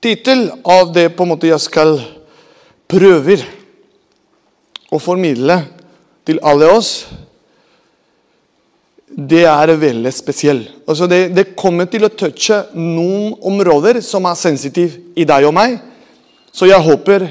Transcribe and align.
tittel 0.00 0.48
av 0.64 0.92
det 0.94 1.10
på 1.16 1.24
en 1.24 1.32
måte 1.34 1.50
jeg 1.50 1.60
skal 1.62 1.98
prøver 2.90 3.44
å 4.90 4.98
formidle 4.98 5.60
til 6.26 6.40
alle 6.46 6.70
oss, 6.72 6.92
det 9.10 9.42
er 9.50 9.72
veldig 9.74 10.10
spesiell. 10.14 10.62
Altså 10.86 11.06
det, 11.10 11.20
det, 11.34 11.52
kommer 11.58 11.88
til 11.90 12.06
å 12.06 12.12
touche 12.14 12.62
noen 12.78 13.34
områder 13.46 13.98
som 14.06 14.26
er 14.30 14.38
sensitive 14.38 15.00
i 15.18 15.26
deg 15.26 15.46
og 15.48 15.54
meg. 15.56 15.76
Så 16.54 16.70
jeg 16.70 16.82
håper 16.82 17.26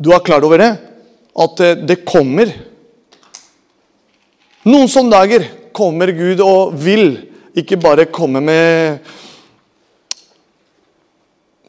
du 0.00 0.12
er 0.14 0.22
klar 0.24 0.46
over 0.46 0.62
det. 0.62 0.70
At 1.40 1.62
det 1.86 2.00
kommer. 2.08 2.52
Noen 4.66 4.90
sånne 4.90 5.12
dager 5.12 5.46
kommer 5.76 6.12
Gud 6.14 6.40
og 6.44 6.76
vil 6.78 7.12
ikke 7.58 7.78
bare 7.80 8.08
komme 8.12 8.42
med 8.44 9.10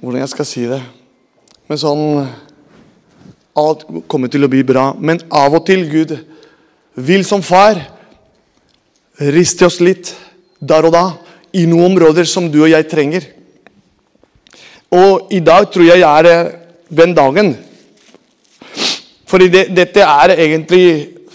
Hvordan 0.02 0.24
jeg 0.24 0.30
skal 0.32 0.48
si 0.50 0.64
det 0.66 0.80
Men 1.70 1.78
sånn 1.78 2.06
Alt 3.62 3.84
kommer 4.10 4.32
til 4.32 4.48
å 4.48 4.50
bli 4.50 4.62
bra. 4.64 4.94
Men 4.96 5.20
av 5.28 5.52
og 5.58 5.66
til 5.68 5.82
Gud 5.92 6.14
vil 6.96 7.26
som 7.28 7.42
far 7.44 7.82
riste 9.36 9.68
oss 9.68 9.82
litt 9.84 10.14
der 10.64 10.88
og 10.88 10.94
da 10.96 11.02
i 11.60 11.66
noen 11.68 11.90
områder 11.90 12.30
som 12.32 12.48
du 12.48 12.62
og 12.62 12.72
jeg 12.72 12.88
trenger. 12.88 13.28
Og 14.96 15.34
i 15.36 15.42
dag 15.44 15.68
tror 15.68 15.90
jeg 15.90 16.06
er 16.08 16.30
den 16.88 17.12
dagen. 17.18 17.52
Fordi 19.28 19.50
det, 19.52 19.66
dette 19.76 20.08
er 20.08 20.38
egentlig 20.38 20.86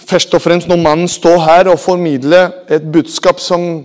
først 0.08 0.32
og 0.40 0.44
fremst 0.46 0.72
når 0.72 0.80
mannen 0.80 1.12
står 1.12 1.36
her 1.44 1.70
og 1.74 1.82
formidler 1.84 2.48
et 2.72 2.88
budskap 2.96 3.44
som 3.44 3.84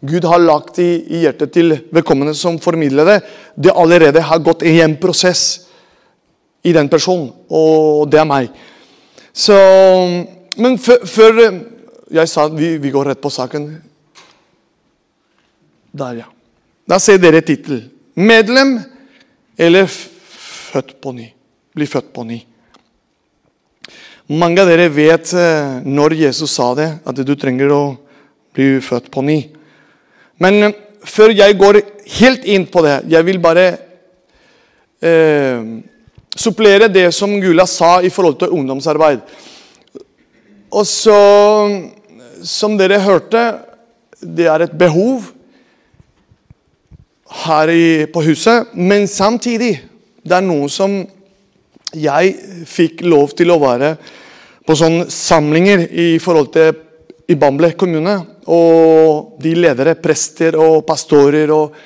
Gud 0.00 0.24
har 0.24 0.38
lagt 0.38 0.78
i, 0.78 0.90
i 1.10 1.22
hjertet 1.24 1.52
til 1.56 1.74
vedkommende 1.94 2.34
som 2.38 2.60
formidler 2.62 3.08
det. 3.08 3.18
Det 3.54 3.74
allerede 3.74 4.22
har 4.22 4.44
gått 4.44 4.62
i 4.62 4.76
en 4.84 4.94
prosess 5.00 5.64
i 6.62 6.72
den 6.74 6.90
personen, 6.90 7.32
og 7.50 8.06
det 8.10 8.20
er 8.20 8.28
meg. 8.28 8.52
Så, 9.32 9.56
men 10.58 10.78
før 10.78 11.42
jeg 12.10 12.30
sa 12.30 12.46
vi, 12.50 12.76
vi 12.78 12.92
går 12.94 13.12
rett 13.12 13.20
på 13.22 13.30
saken 13.30 13.68
Der, 15.98 16.22
ja. 16.22 16.28
Da 16.88 16.98
ser 17.02 17.18
dere 17.20 17.40
tittelen. 17.44 17.90
'Medlem 18.18 18.78
eller 19.58 19.86
født 19.86 21.00
på 21.00 21.12
ny'. 21.12 21.32
Bli 21.74 21.86
født 21.86 22.12
på 22.12 22.24
ny. 22.26 22.38
Mange 24.28 24.60
av 24.60 24.68
dere 24.68 24.88
vet 24.90 25.30
eh, 25.32 25.78
når 25.86 26.16
Jesus 26.18 26.50
sa 26.50 26.74
det, 26.74 26.88
at 27.06 27.20
du 27.22 27.34
trenger 27.38 27.70
å 27.72 27.82
bli 28.54 28.80
født 28.84 29.10
på 29.14 29.22
ny. 29.22 29.38
Men 30.42 30.62
eh, 30.68 30.76
før 31.08 31.34
jeg 31.34 31.58
går 31.58 31.80
helt 32.18 32.46
inn 32.48 32.66
på 32.70 32.82
det, 32.86 33.00
jeg 33.10 33.26
vil 33.26 33.40
bare 33.42 33.66
eh, 35.02 35.62
supplere 36.38 36.90
det 36.92 37.08
som 37.14 37.34
Gula 37.42 37.66
sa 37.66 37.98
i 38.02 38.12
forhold 38.12 38.38
til 38.40 38.54
ungdomsarbeid. 38.54 39.22
Og 40.68 40.84
så, 40.86 41.18
som 42.44 42.76
dere 42.78 43.00
hørte, 43.00 43.44
det 44.20 44.48
er 44.50 44.66
et 44.66 44.78
behov 44.78 45.30
her 47.44 47.72
i, 47.72 48.06
på 48.12 48.22
huset. 48.26 48.74
Men 48.74 49.08
samtidig, 49.08 49.78
det 50.24 50.36
er 50.36 50.44
noe 50.44 50.68
som 50.72 51.00
jeg 51.96 52.34
fikk 52.68 53.02
lov 53.08 53.32
til 53.36 53.52
å 53.54 53.60
være 53.62 53.94
på 54.68 54.76
sånne 54.76 55.06
samlinger 55.12 55.86
i 55.88 56.08
forhold 56.20 56.50
til 56.52 56.74
i 57.28 57.36
Bamble 57.36 57.72
kommune. 57.80 58.18
Og 58.48 59.36
de 59.42 59.52
ledere, 59.58 59.96
prester 60.00 60.56
og 60.56 60.86
pastorer 60.88 61.52
og 61.52 61.76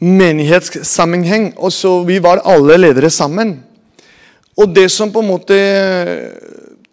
menighetssammenheng. 0.00 1.54
Og 1.56 1.72
så 1.72 2.02
Vi 2.04 2.18
var 2.18 2.42
alle 2.44 2.76
ledere 2.76 3.10
sammen. 3.10 3.62
Og 4.56 4.74
det 4.74 4.90
som 4.90 5.12
på 5.12 5.22
en 5.22 5.30
måte 5.30 5.58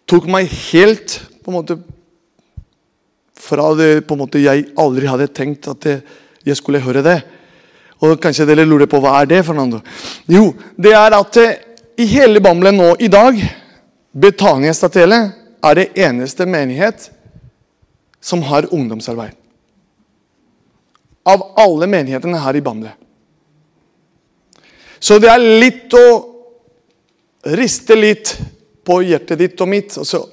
tok 0.08 0.26
meg 0.26 0.48
helt 0.72 1.20
på 1.44 1.50
en 1.52 1.58
måte 1.58 1.78
fra 3.38 3.74
det 3.74 4.06
på 4.06 4.16
en 4.16 4.22
måte 4.24 4.40
jeg 4.42 4.70
aldri 4.78 5.08
hadde 5.08 5.28
tenkt 5.32 5.68
at 5.68 5.86
jeg 6.44 6.56
skulle 6.56 6.82
høre 6.82 7.04
det. 7.04 7.18
Og 8.04 8.18
kanskje 8.22 8.46
dere 8.46 8.66
lurer 8.66 8.88
på 8.90 9.00
hva 9.02 9.16
er 9.20 9.30
det 9.30 9.44
Fernando? 9.46 9.80
Jo, 10.30 10.52
det 10.76 10.94
er 10.94 11.16
at 11.16 11.38
i 11.98 12.06
hele 12.06 12.40
Bamble 12.40 12.72
nå 12.74 12.92
i 13.02 13.08
dag 13.10 13.40
Betania 14.14 14.74
Statele 14.74 15.18
er 15.64 15.78
det 15.78 15.88
eneste 15.98 16.46
menighet 16.46 17.08
som 18.20 18.42
har 18.42 18.68
ungdomsarbeid. 18.74 19.36
Av 21.28 21.44
alle 21.60 21.86
menighetene 21.90 22.40
her 22.40 22.56
i 22.56 22.64
Bamble. 22.64 22.94
Så 24.98 25.20
det 25.22 25.30
er 25.30 25.44
litt 25.62 25.94
å 25.94 26.06
riste 27.58 27.94
litt 27.94 28.34
på 28.86 29.00
hjertet 29.06 29.38
ditt 29.38 29.60
og 29.62 29.70
mitt. 29.70 29.94
Altså, 30.00 30.24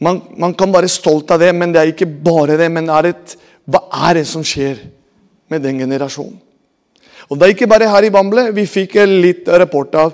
man, 0.00 0.22
man, 0.38 0.54
kan 0.56 0.72
være 0.72 0.90
stolt 0.90 1.30
av 1.34 1.42
det, 1.42 1.52
men 1.56 1.74
det 1.74 1.82
er 1.82 1.92
ikke 1.92 2.08
bare 2.08 2.56
det. 2.60 2.70
Men 2.72 2.88
er 2.92 3.10
et, 3.12 3.36
hva 3.68 3.82
er 4.08 4.20
det 4.20 4.26
som 4.30 4.44
skjer 4.46 4.80
med 5.52 5.64
den 5.66 5.82
generasjonen? 5.84 6.40
Og 7.26 7.38
Det 7.38 7.42
er 7.42 7.52
ikke 7.56 7.66
bare 7.66 7.88
her 7.90 8.06
i 8.06 8.12
Bamble. 8.14 8.52
Vi 8.54 8.68
fikk 8.70 9.00
litt 9.10 9.48
rapport 9.50 9.94
av 9.98 10.12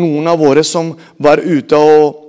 noen 0.00 0.30
av 0.30 0.38
våre 0.40 0.62
som 0.64 0.94
var 1.20 1.42
ute 1.44 1.76
og 1.76 2.23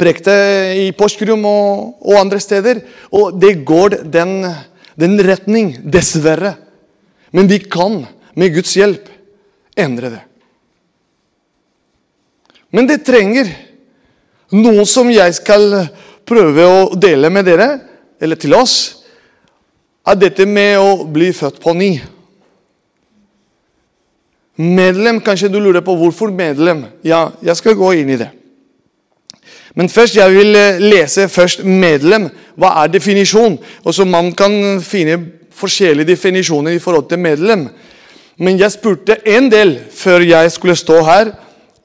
prekte 0.00 0.34
i 0.80 0.88
Porsgrunn 0.96 1.44
og, 1.44 2.00
og, 2.00 2.16
andre 2.20 2.40
steder. 2.42 2.82
Og 3.12 3.36
det 3.40 3.60
går 3.68 4.00
den, 4.12 4.40
den 4.98 5.20
retning, 5.26 5.74
dessverre. 5.84 6.56
Men 7.36 7.50
vi 7.50 7.60
kan 7.62 8.02
med 8.34 8.54
Guds 8.56 8.74
hjelp 8.78 9.10
endre 9.78 10.14
det. 10.16 10.22
Men 12.70 12.86
det 12.86 13.02
trenger 13.06 13.50
noe 14.54 14.86
som 14.86 15.10
jeg 15.10 15.34
skal 15.38 15.66
prøve 16.26 16.66
å 16.66 16.80
dele 16.98 17.30
med 17.32 17.46
dere, 17.48 17.68
eller 18.22 18.38
til 18.38 18.54
oss, 18.54 18.76
er 20.06 20.18
dette 20.18 20.46
med 20.46 20.78
å 20.78 21.04
bli 21.10 21.30
født 21.34 21.60
på 21.62 21.74
ny. 21.76 21.90
Medlem, 24.60 25.20
kanskje 25.24 25.50
du 25.52 25.58
lurer 25.60 25.82
på 25.84 25.94
hvorfor 25.96 26.32
medlem. 26.34 26.84
Ja, 27.06 27.30
jeg 27.42 27.56
skal 27.58 27.78
gå 27.78 27.94
inn 28.00 28.12
i 28.12 28.18
det. 28.20 28.30
Men 29.74 29.88
først, 29.88 30.16
jeg 30.16 30.34
vil 30.34 30.56
eh, 30.56 30.80
lese 30.82 31.28
først 31.28 31.64
medlem. 31.64 32.28
Hva 32.58 32.72
er 32.82 32.92
definisjon? 32.92 33.58
Også 33.84 34.04
Man 34.04 34.32
kan 34.34 34.80
finne 34.82 35.18
forskjellige 35.54 36.12
definisjoner 36.14 36.74
i 36.74 36.82
forhold 36.82 37.08
til 37.08 37.18
medlem. 37.18 37.68
Men 38.40 38.58
jeg 38.58 38.72
spurte 38.72 39.18
en 39.28 39.50
del 39.52 39.76
før 39.92 40.24
jeg 40.24 40.52
skulle 40.52 40.76
stå 40.76 41.02
her 41.04 41.32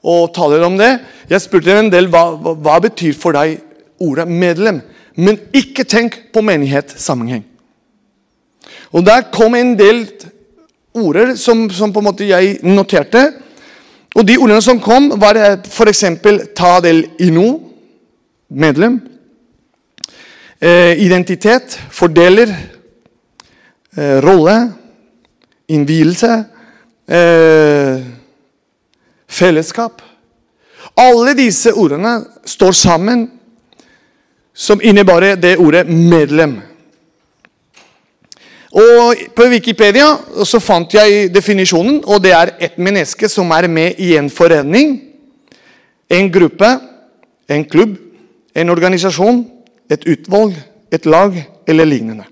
og 0.02 0.34
tale 0.34 0.64
om 0.64 0.78
det. 0.78 0.98
Jeg 1.30 1.42
spurte 1.44 1.74
en 1.78 1.90
del 1.92 2.08
hva, 2.08 2.30
hva, 2.34 2.54
hva 2.54 2.78
betyr 2.80 3.14
for 3.18 3.36
deg 3.36 3.58
ordet 4.00 4.28
medlem. 4.28 4.80
Men 5.16 5.38
ikke 5.54 5.84
tenk 5.84 6.18
på 6.32 6.42
menighet-sammenheng. 6.44 7.44
Og 8.92 9.06
Der 9.06 9.28
kom 9.32 9.54
en 9.54 9.74
del 9.78 10.06
ord 10.94 11.36
som, 11.36 11.70
som, 11.70 11.92
på 11.92 12.00
en 12.00 12.08
måte 12.08 12.28
jeg 12.28 12.58
noterte. 12.62 13.32
Og 14.16 14.24
De 14.28 14.38
ordene 14.38 14.62
som 14.62 14.80
kom, 14.80 15.10
var 15.20 15.36
f.eks. 15.68 16.04
ta 16.56 16.78
del 16.80 17.04
i 17.18 17.28
ino, 17.28 17.65
medlem. 18.48 19.00
Eh, 20.60 21.04
identitet, 21.04 21.80
fordeler, 21.90 22.48
eh, 23.96 24.22
rolle, 24.22 24.72
innvielse. 25.68 26.44
Eh, 27.08 28.00
fellesskap. 29.28 30.02
Alle 30.96 31.34
disse 31.34 31.72
ordene 31.72 32.24
står 32.44 32.72
sammen, 32.72 33.30
som 34.54 34.80
innebærer 34.82 35.34
det 35.34 35.58
ordet 35.58 35.86
'medlem'. 35.86 36.60
Og 38.72 39.16
På 39.36 39.42
Wikipedia 39.42 40.06
så 40.44 40.58
fant 40.58 40.94
jeg 40.94 41.34
definisjonen, 41.34 42.02
og 42.04 42.22
det 42.22 42.32
er 42.32 42.50
et 42.60 42.78
menneske 42.78 43.28
som 43.28 43.50
er 43.50 43.68
med 43.68 43.92
i 43.98 44.16
en 44.16 44.30
forening, 44.30 45.00
en 46.10 46.32
gruppe, 46.32 46.78
en 47.48 47.64
klubb, 47.64 47.96
en 48.56 48.72
organisasjon, 48.72 49.44
et 49.90 50.08
utvalg, 50.08 50.56
et 50.92 51.06
lag 51.06 51.36
eller 51.68 51.88
lignende. 51.88 52.24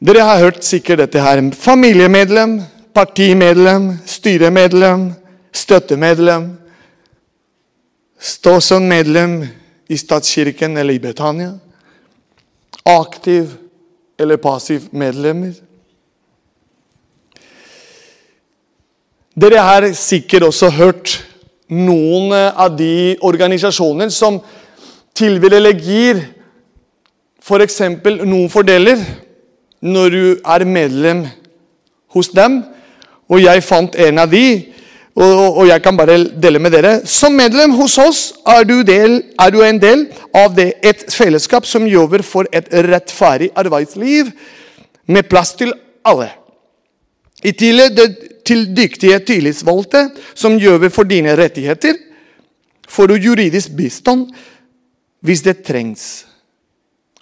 Dere 0.00 0.24
har 0.24 0.40
hørt 0.40 0.64
sikkert 0.64 1.02
dette 1.02 1.20
her. 1.20 1.42
Familiemedlem, 1.52 2.56
partimedlem, 2.96 3.90
styremedlem, 4.08 5.10
støttemedlem. 5.52 6.54
Stå 8.20 8.60
som 8.64 8.88
medlem 8.88 9.42
i 9.88 9.96
statskirken 10.00 10.76
eller 10.80 10.96
i 10.96 11.02
Betania. 11.02 11.52
Aktiv 12.88 13.52
eller 14.18 14.40
passiv 14.40 14.88
medlemmer. 14.92 15.52
Dere 19.36 19.60
har 19.64 19.92
sikkert 19.96 20.48
også 20.48 20.70
hørt 20.70 21.29
noen 21.70 22.34
av 22.34 22.74
de 22.76 23.16
organisasjoner 23.26 24.10
som 24.14 24.40
tilbyr 25.16 25.58
eller 25.60 25.78
gir 25.78 26.22
f.eks. 27.40 27.78
For 28.02 28.24
noen 28.26 28.50
fordeler 28.52 29.00
når 29.80 30.10
du 30.12 30.24
er 30.44 30.66
medlem 30.68 31.24
hos 32.12 32.30
dem, 32.34 32.60
og 33.30 33.40
jeg 33.40 33.62
fant 33.64 33.94
en 34.02 34.18
av 34.20 34.30
de, 34.30 34.44
og, 35.14 35.60
og 35.62 35.68
jeg 35.68 35.82
kan 35.82 35.96
bare 35.98 36.18
dele 36.42 36.60
med 36.62 36.74
dere. 36.74 36.92
Som 37.08 37.36
medlem 37.38 37.74
hos 37.78 37.96
oss 38.02 38.22
er 38.48 38.66
du, 38.66 38.80
del, 38.86 39.20
er 39.40 39.54
du 39.54 39.60
en 39.64 39.80
del 39.80 40.06
av 40.36 40.54
det, 40.56 40.72
et 40.82 41.06
fellesskap 41.12 41.66
som 41.68 41.88
jobber 41.88 42.24
for 42.26 42.50
et 42.52 42.68
rettferdig 42.90 43.50
arbeidsliv 43.58 44.32
med 45.10 45.30
plass 45.30 45.54
til 45.58 45.72
alle. 46.06 46.30
I 47.44 47.52
tillegg 47.56 48.00
til 48.44 48.66
dyktige 48.76 49.18
tillitsvalgte 49.24 50.08
som 50.34 50.58
jobber 50.60 50.92
for 50.92 51.08
dine 51.08 51.36
rettigheter, 51.38 51.96
får 52.88 53.06
du 53.06 53.14
juridisk 53.30 53.72
bistand 53.76 54.28
hvis 55.24 55.44
det 55.46 55.62
trengs. 55.64 56.26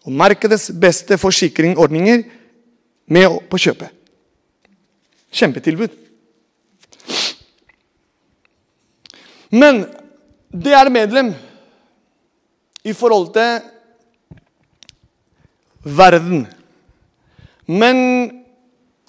Og 0.07 0.13
markedets 0.13 0.71
beste 0.81 1.19
forsikringsordninger 1.21 2.23
med 3.13 3.39
på 3.51 3.61
kjøpet. 3.61 3.91
Kjempetilbud. 5.33 5.93
Men 9.53 9.85
det 10.53 10.73
er 10.73 10.91
medlem 10.93 11.33
i 12.85 12.93
forhold 12.97 13.33
til 13.35 13.61
verden. 15.85 16.47
Men 17.67 17.99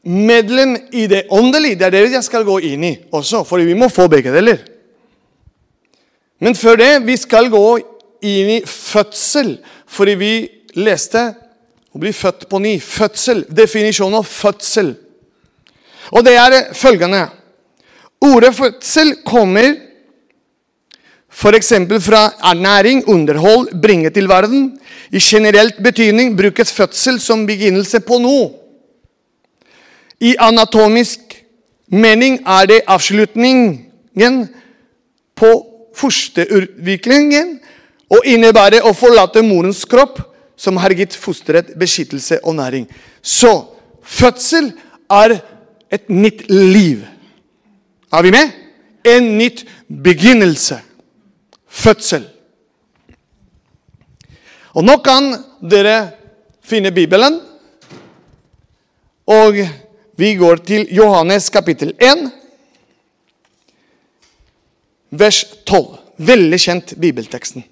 medlem 0.10 0.76
i 0.92 1.06
det 1.08 1.28
åndelige, 1.30 1.78
det 1.80 1.88
er 1.88 1.96
det 1.96 2.18
jeg 2.18 2.26
skal 2.26 2.46
gå 2.48 2.58
inn 2.72 2.84
i 2.88 2.94
også, 3.14 3.44
for 3.46 3.62
vi 3.62 3.78
må 3.78 3.92
få 3.94 4.08
begge 4.10 4.34
deler. 4.34 4.62
Men 6.40 6.56
før 6.56 6.80
det, 6.80 6.92
vi 7.06 7.18
skal 7.20 7.50
gå 7.52 7.66
inn 8.26 8.54
i 8.58 8.62
fødsel, 8.66 9.58
fordi 9.88 10.16
vi 10.20 10.34
leste 10.80 11.22
å 11.94 12.00
bli 12.02 12.14
født 12.16 12.48
på 12.50 12.62
ny. 12.64 12.78
Fødsel. 12.80 13.44
Definisjonen 13.50 14.20
av 14.22 14.28
fødsel. 14.28 14.94
Og 16.16 16.26
det 16.26 16.38
er 16.40 16.74
følgende 16.78 17.28
Ordet 18.20 18.52
fødsel 18.52 19.14
kommer 19.24 19.78
f.eks. 21.32 21.70
fra 22.04 22.26
ernæring, 22.52 23.06
underhold, 23.08 23.70
bringe 23.82 24.10
til 24.12 24.28
verden. 24.28 24.74
I 25.12 25.20
generelt 25.24 25.78
betydning 25.84 26.34
brukes 26.38 26.74
fødsel 26.74 27.20
som 27.24 27.46
begynnelse 27.48 28.02
på 28.04 28.20
noe. 28.20 28.50
I 30.20 30.36
anatomisk 30.40 31.38
mening 31.88 32.40
er 32.46 32.68
det 32.68 32.82
avslutningen 32.88 34.48
på 35.40 35.52
fosterutviklingen 35.96 37.56
og 38.12 38.26
innebærer 38.28 38.86
å 38.86 38.94
forlate 38.98 39.44
morens 39.46 39.86
kropp, 39.88 40.20
som 40.60 40.76
har 40.82 40.92
gitt 40.92 41.16
fosteret 41.16 41.72
beskyttelse 41.80 42.42
og 42.44 42.58
næring. 42.58 42.88
Så 43.22 43.52
fødsel 44.04 44.74
er 45.10 45.38
et 45.92 46.10
nytt 46.12 46.44
liv. 46.52 47.06
Er 48.12 48.26
vi 48.26 48.34
med? 48.36 48.52
En 49.08 49.38
nytt 49.38 49.64
begynnelse. 49.88 50.82
Fødsel. 51.70 52.26
Og 54.76 54.84
nå 54.84 54.98
kan 55.06 55.32
dere 55.64 56.12
finne 56.66 56.92
Bibelen. 56.92 57.40
Og 59.30 59.62
vi 60.20 60.34
går 60.36 60.60
til 60.68 60.88
Johannes 60.92 61.46
kapittel 61.50 61.94
1, 61.96 62.26
vers 65.16 65.46
12. 65.64 65.96
Veldig 66.20 66.58
kjent 66.60 66.92
bibelteksten. 67.00 67.64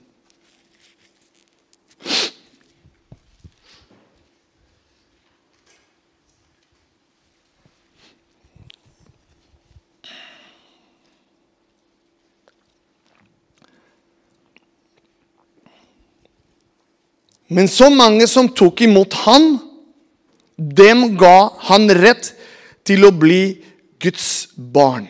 Men 17.48 17.68
så 17.68 17.92
mange 17.92 18.24
som 18.32 18.48
tok 18.48 18.88
imot 18.88 19.20
han, 19.26 19.58
dem 20.56 21.10
ga 21.20 21.50
han 21.68 21.92
rett 21.92 22.37
til 22.88 23.06
å 23.08 23.12
bli 23.12 23.58
Guds 24.02 24.48
barn. 24.56 25.08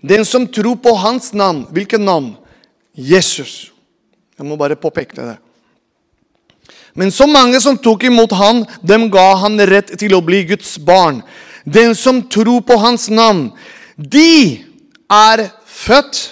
Den 0.00 0.24
som 0.24 0.46
tror 0.48 0.78
på 0.80 0.94
hans 0.96 1.34
navn 1.36 1.66
Hvilket 1.68 2.00
navn? 2.00 2.32
Jesus. 2.96 3.70
Jeg 4.38 4.48
må 4.48 4.56
bare 4.56 4.78
påpeke 4.80 5.14
det. 5.14 5.36
Men 6.96 7.12
så 7.14 7.26
mange 7.28 7.60
som 7.62 7.78
tok 7.78 8.08
imot 8.08 8.32
han, 8.34 8.64
dem 8.82 9.06
ga 9.12 9.28
han 9.44 9.60
rett 9.68 9.92
til 10.00 10.16
å 10.16 10.22
bli 10.24 10.42
Guds 10.48 10.74
barn. 10.82 11.20
Den 11.64 11.94
som 11.94 12.22
tror 12.28 12.64
på 12.66 12.76
hans 12.80 13.06
navn, 13.12 13.50
de 13.96 14.64
er 15.06 15.44
født 15.68 16.22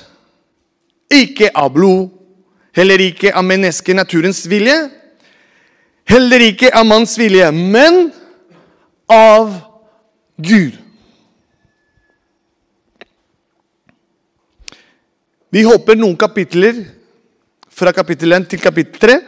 ikke 1.14 1.52
av 1.54 1.70
blod, 1.76 2.08
Heller 2.78 3.00
ikke 3.02 3.32
av 3.34 3.42
menneskenaturens 3.42 4.44
vilje. 4.46 4.76
Heller 6.08 6.44
ikke 6.46 6.70
av 6.70 6.86
manns 6.86 7.16
vilje, 7.18 7.48
men 7.50 8.08
av 9.08 9.54
Gud. 10.36 10.76
Vi 15.50 15.64
hopper 15.64 15.96
noen 15.96 16.16
kapitler 16.20 16.82
fra 17.72 17.92
kapittel 17.96 18.36
1 18.36 18.48
til 18.52 18.60
kapittel 18.60 19.00
3. 19.00 19.18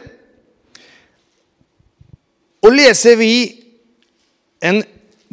Og 2.61 2.75
leser 2.77 3.17
vi 3.17 3.33
en 4.61 4.83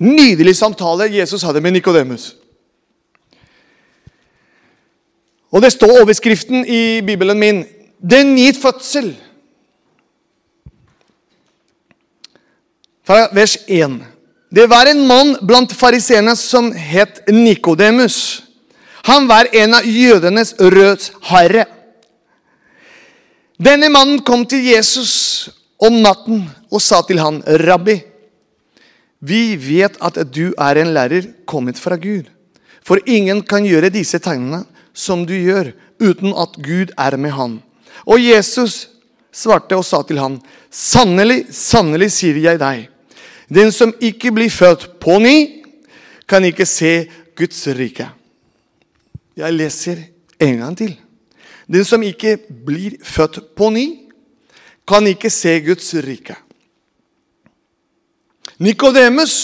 nydelig 0.01 0.57
samtale 0.57 1.11
Jesus 1.13 1.45
hadde 1.45 1.61
med 1.61 1.77
Nikodemus. 1.77 2.31
Og 5.53 5.63
det 5.63 5.73
står 5.73 6.01
overskriften 6.01 6.65
i 6.65 7.01
Bibelen 7.05 7.39
min 7.39 7.65
den 7.99 8.37
gitt 8.37 8.61
fødsel. 8.63 9.17
Fra 13.05 13.29
vers 13.33 13.57
1. 13.67 14.01
Det 14.49 14.67
var 14.67 14.89
en 14.89 15.07
mann 15.07 15.35
blant 15.45 15.73
fariseerne 15.77 16.33
som 16.37 16.71
het 16.73 17.21
Nikodemus. 17.29 18.43
Han 19.05 19.29
var 19.29 19.49
en 19.53 19.75
av 19.77 19.87
jødenes 19.87 20.55
rødsherre. 20.59 21.67
Denne 23.59 23.91
mannen 23.93 24.23
kom 24.25 24.47
til 24.49 24.65
Jesus 24.65 25.51
om 25.83 26.01
natten 26.01 26.47
og 26.71 26.81
sa 26.83 27.03
til 27.03 27.19
han, 27.19 27.43
'Rabbi, 27.43 28.01
vi 29.21 29.57
vet 29.57 29.97
at 30.01 30.19
du 30.33 30.55
er 30.59 30.79
en 30.79 30.95
lærer 30.95 31.27
kommet 31.47 31.79
fra 31.79 31.97
Gud.' 31.97 32.31
For 32.85 32.99
ingen 33.07 33.43
kan 33.43 33.67
gjøre 33.67 33.93
disse 33.93 34.19
tegnene 34.19 34.65
som 34.95 35.27
du 35.27 35.35
gjør, 35.35 35.75
uten 36.01 36.33
at 36.33 36.57
Gud 36.57 36.95
er 36.97 37.17
med 37.17 37.31
han. 37.37 37.59
Og 38.07 38.17
Jesus 38.23 38.89
svarte 39.33 39.77
og 39.77 39.85
sa 39.85 40.01
til 40.03 40.19
ham, 40.19 40.39
sannelig, 40.71 41.53
sannelig 41.53 42.09
sier 42.17 42.39
jeg 42.41 42.61
deg, 42.63 42.89
den 43.49 43.73
som 43.73 43.95
ikke 44.01 44.33
blir 44.33 44.51
født 44.53 45.01
på 45.01 45.19
ny, 45.19 45.37
kan 46.29 46.45
ikke 46.45 46.67
se 46.69 47.09
Guds 47.37 47.67
rike. 47.73 48.09
Jeg 49.37 49.55
leser 49.55 50.03
en 50.41 50.59
gang 50.59 50.77
til. 50.77 50.93
Den 51.69 51.85
som 51.85 52.03
ikke 52.03 52.37
blir 52.67 52.99
født 53.05 53.41
på 53.57 53.71
ny, 53.71 53.87
kan 54.89 55.07
ikke 55.07 55.31
se 55.31 55.59
Guds 55.65 55.95
rike. 56.05 56.37
Nikodemus 58.59 59.35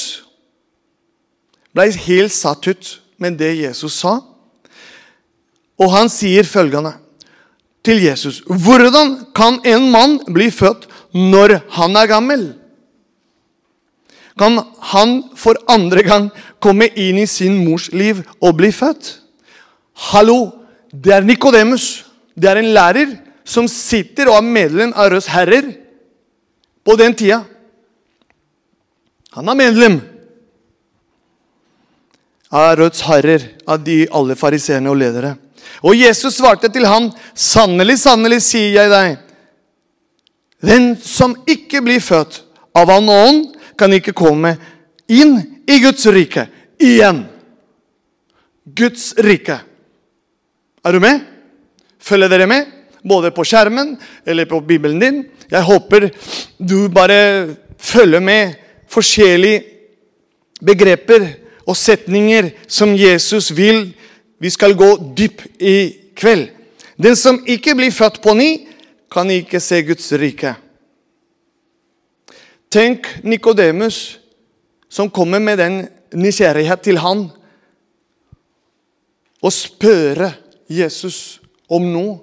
ble 1.74 1.90
helt 2.06 2.32
satt 2.34 2.66
ut 2.66 2.90
med 3.20 3.38
det 3.38 3.52
Jesus 3.60 4.00
sa. 4.02 4.18
Og 5.78 5.90
han 5.90 6.10
sier 6.10 6.46
følgende 6.46 6.94
til 7.84 8.02
Jesus. 8.02 8.42
Hvordan 8.46 9.16
kan 9.36 9.60
en 9.66 9.90
mann 9.92 10.18
bli 10.32 10.50
født 10.50 10.88
når 11.14 11.58
han 11.76 11.96
er 11.96 12.10
gammel? 12.10 12.44
Kan 14.38 14.58
han 14.90 15.20
for 15.38 15.58
andre 15.70 16.02
gang 16.02 16.30
komme 16.62 16.88
inn 16.98 17.20
i 17.22 17.26
sin 17.30 17.60
mors 17.62 17.90
liv 17.94 18.22
og 18.40 18.56
bli 18.58 18.72
født? 18.74 19.12
Hallo, 20.10 20.50
det 20.90 21.14
er 21.14 21.26
Nikodemus. 21.26 22.04
Det 22.34 22.50
er 22.50 22.58
en 22.58 22.72
lærer 22.74 23.12
som 23.46 23.68
sitter 23.70 24.30
og 24.32 24.40
er 24.40 24.48
medlem 24.56 24.94
av 24.96 25.12
Røds 25.12 25.28
herrer 25.30 25.68
på 26.84 26.96
den 26.98 27.14
tida. 27.14 27.44
Han 29.38 29.48
er 29.50 29.58
medlem 29.58 30.00
av 32.54 32.74
Røds 32.78 33.04
herrer, 33.06 33.52
av 33.66 33.82
de 33.86 34.04
alle 34.14 34.34
fariseerne 34.38 34.90
og 34.90 34.98
ledere. 34.98 35.34
Og 35.84 35.96
Jesus 35.98 36.38
svarte 36.38 36.68
til 36.68 36.86
ham, 36.86 37.10
'Sannelig, 37.34 37.98
sannelig, 37.98 38.42
sier 38.42 38.82
jeg 38.82 38.90
deg:" 38.90 39.18
Den 40.62 40.96
som 40.96 41.36
ikke 41.46 41.82
blir 41.82 42.00
født 42.00 42.42
av 42.74 42.90
Han 42.90 43.08
ånd, 43.08 43.53
kan 43.78 43.92
ikke 43.92 44.14
komme 44.16 44.54
inn 45.08 45.36
i 45.66 45.78
Guds 45.82 46.06
rike 46.12 46.46
igjen. 46.80 47.24
Guds 48.64 49.12
rike. 49.20 49.58
Er 50.84 50.92
du 50.92 51.00
med? 51.00 51.20
Følger 52.00 52.32
dere 52.32 52.48
med? 52.48 52.66
Både 53.04 53.30
på 53.34 53.44
skjermen 53.44 53.94
eller 54.26 54.48
på 54.48 54.60
Bibelen 54.64 55.00
din. 55.00 55.22
Jeg 55.50 55.62
håper 55.62 56.08
du 56.58 56.88
bare 56.88 57.56
følger 57.78 58.20
med 58.24 58.54
forskjellige 58.88 59.64
begreper 60.64 61.26
og 61.66 61.76
setninger 61.76 62.50
som 62.68 62.94
Jesus 62.96 63.50
vil 63.56 63.90
vi 64.40 64.50
skal 64.50 64.74
gå 64.76 64.90
dypt 65.16 65.46
i 65.62 65.76
kveld. 66.16 66.48
Den 67.00 67.16
som 67.16 67.40
ikke 67.48 67.74
blir 67.74 67.94
født 67.94 68.20
på 68.22 68.34
ny, 68.36 68.50
kan 69.10 69.30
ikke 69.30 69.60
se 69.62 69.80
Guds 69.86 70.10
rike. 70.18 70.54
Tenk 72.74 73.06
Nikodemus, 73.22 74.18
som 74.90 75.10
kommer 75.10 75.38
med 75.38 75.60
den 75.62 75.76
nysgjerrighet 76.14 76.80
til 76.82 76.98
han 76.98 77.28
og 79.44 79.52
spørre 79.52 80.32
Jesus 80.66 81.38
om 81.70 81.86
noe. 81.92 82.16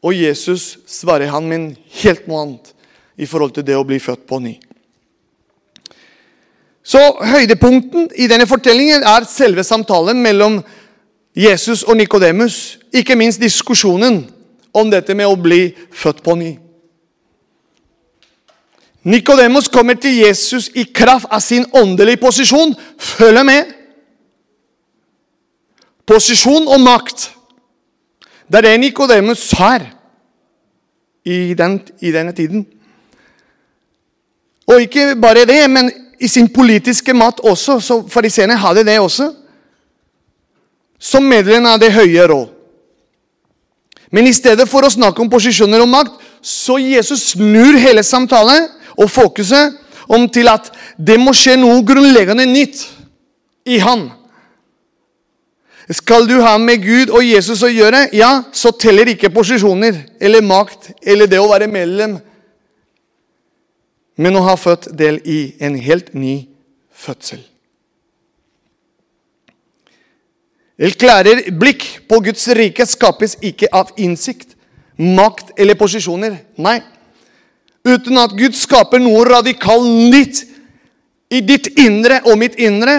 Og 0.00 0.14
Jesus 0.14 0.78
svarer 0.86 1.28
han 1.32 1.48
med 1.50 1.74
helt 2.00 2.28
noe 2.28 2.42
annet 2.44 2.72
i 3.18 3.26
forhold 3.28 3.56
til 3.56 3.66
det 3.66 3.76
å 3.76 3.84
bli 3.84 3.98
født 4.00 4.24
på 4.28 4.38
ny. 4.40 4.54
Så 6.86 7.00
Høydepunkten 7.18 8.12
i 8.14 8.28
denne 8.30 8.46
fortellingen 8.46 9.02
er 9.02 9.26
selve 9.28 9.64
samtalen 9.66 10.20
mellom 10.22 10.60
Jesus 11.36 11.82
og 11.82 11.98
Nikodemus. 11.98 12.78
Ikke 12.94 13.16
minst 13.18 13.42
diskusjonen 13.42 14.22
om 14.72 14.92
dette 14.92 15.16
med 15.18 15.26
å 15.26 15.36
bli 15.36 15.74
født 15.90 16.22
på 16.22 16.36
ny. 16.38 16.52
Nikodemus 19.06 19.68
kommer 19.68 19.94
til 19.94 20.16
Jesus 20.18 20.66
i 20.74 20.82
kraft 20.82 21.30
av 21.30 21.40
sin 21.40 21.66
åndelige 21.74 22.18
posisjon. 22.18 22.74
Følg 22.98 23.44
med! 23.46 23.68
Posisjon 26.06 26.66
og 26.66 26.80
makt. 26.82 27.30
Det 28.50 28.58
er 28.58 28.66
det 28.66 28.80
Nikodemus 28.80 29.50
har 29.58 29.84
i, 31.24 31.54
den, 31.54 31.80
i 32.00 32.10
denne 32.14 32.34
tiden. 32.34 32.66
Og 34.66 34.82
ikke 34.82 35.14
bare 35.22 35.46
det, 35.46 35.62
men 35.70 35.90
i 36.18 36.28
sin 36.28 36.48
politiske 36.48 37.14
mat 37.14 37.40
også. 37.40 37.80
Så 37.80 38.02
fariseerne 38.10 38.58
hadde 38.58 38.84
det 38.86 39.00
også. 39.00 39.32
Som 40.98 41.26
medlem 41.30 41.66
av 41.66 41.78
det 41.78 41.92
høye 41.94 42.26
råd. 42.26 42.48
Men 44.10 44.26
i 44.26 44.34
stedet 44.34 44.68
for 44.70 44.86
å 44.86 44.90
snakke 44.90 45.22
om 45.22 45.30
posisjoner 45.30 45.82
og 45.82 45.90
makt, 45.90 46.18
så 46.42 46.78
Jesus 46.78 47.32
snur 47.34 47.78
hele 47.78 48.02
samtalen 48.06 48.68
og 48.96 49.10
fokuset 49.10 49.76
om 50.08 50.28
til 50.30 50.48
at 50.48 50.70
det 50.98 51.18
må 51.20 51.34
skje 51.34 51.56
noe 51.60 51.82
grunnleggende 51.86 52.46
nytt 52.48 52.84
i 53.66 53.80
han. 53.82 54.08
Skal 55.90 56.26
du 56.26 56.40
ha 56.42 56.56
med 56.58 56.82
Gud 56.82 57.12
og 57.14 57.22
Jesus 57.22 57.62
å 57.62 57.70
gjøre, 57.70 58.08
ja, 58.16 58.42
så 58.50 58.72
teller 58.74 59.12
ikke 59.12 59.30
posisjoner 59.34 60.00
eller 60.20 60.42
makt 60.42 60.90
eller 61.02 61.30
det 61.30 61.38
å 61.38 61.50
være 61.50 61.70
medlem, 61.70 62.16
men 64.16 64.38
å 64.38 64.42
ha 64.48 64.56
født 64.58 64.88
del 64.98 65.20
i 65.28 65.40
en 65.62 65.76
helt 65.78 66.14
ny 66.14 66.48
fødsel. 66.90 67.42
Klarer 70.76 71.46
blikk 71.56 71.86
på 72.08 72.18
Guds 72.24 72.48
rike 72.56 72.84
skapes 72.88 73.36
ikke 73.44 73.70
av 73.72 73.94
innsikt, 73.96 74.56
makt 74.98 75.54
eller 75.56 75.78
posisjoner. 75.78 76.40
Nei. 76.60 76.80
Uten 77.86 78.18
at 78.18 78.34
Gud 78.34 78.56
skaper 78.58 78.98
noe 79.02 79.22
radikalt 79.28 79.86
nytt 80.10 80.42
i 81.30 81.42
ditt 81.42 81.70
indre 81.78 82.20
og 82.26 82.38
mitt 82.40 82.58
indre, 82.62 82.96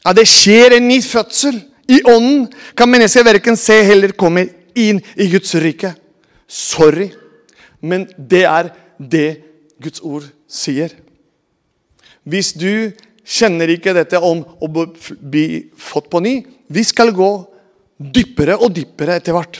at 0.00 0.16
det 0.16 0.26
skjer 0.30 0.76
en 0.78 0.86
ny 0.88 1.00
fødsel 1.04 1.58
i 1.90 2.00
ånden, 2.08 2.46
kan 2.78 2.88
mennesket 2.88 3.26
verken 3.26 3.58
se 3.58 3.76
heller 3.84 4.14
komme 4.16 4.46
inn 4.78 5.00
i 5.18 5.26
Guds 5.32 5.52
rike. 5.60 5.92
Sorry, 6.46 7.10
men 7.82 8.06
det 8.16 8.44
er 8.48 8.70
det 8.98 9.28
Guds 9.82 10.02
ord 10.06 10.26
sier. 10.50 10.94
Hvis 12.24 12.52
du 12.54 12.92
kjenner 13.24 13.70
ikke 13.72 13.94
dette 13.96 14.18
om 14.22 14.42
å 14.42 14.68
bli 14.70 15.46
fått 15.78 16.10
på 16.10 16.20
ny 16.22 16.40
Vi 16.70 16.82
skal 16.86 17.10
gå 17.10 17.28
dypere 17.98 18.54
og 18.62 18.70
dypere 18.76 19.16
etter 19.18 19.34
hvert. 19.34 19.56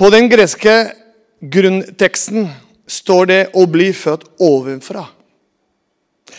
På 0.00 0.08
den 0.08 0.30
greske 0.32 0.94
grunnteksten 1.44 2.48
står 2.88 3.24
det 3.26 3.50
'å 3.52 3.66
bli 3.66 3.92
født 3.92 4.24
ovenfra'. 4.40 5.06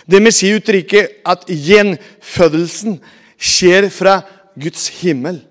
Det 0.10 0.24
vil 0.24 0.34
si 0.34 0.50
uttrykket 0.50 1.22
at 1.25 1.46
gjenfødelsen 1.46 3.00
skjer 3.38 3.89
fra 3.89 4.22
Guds 4.60 4.88
himmel. 4.88 5.41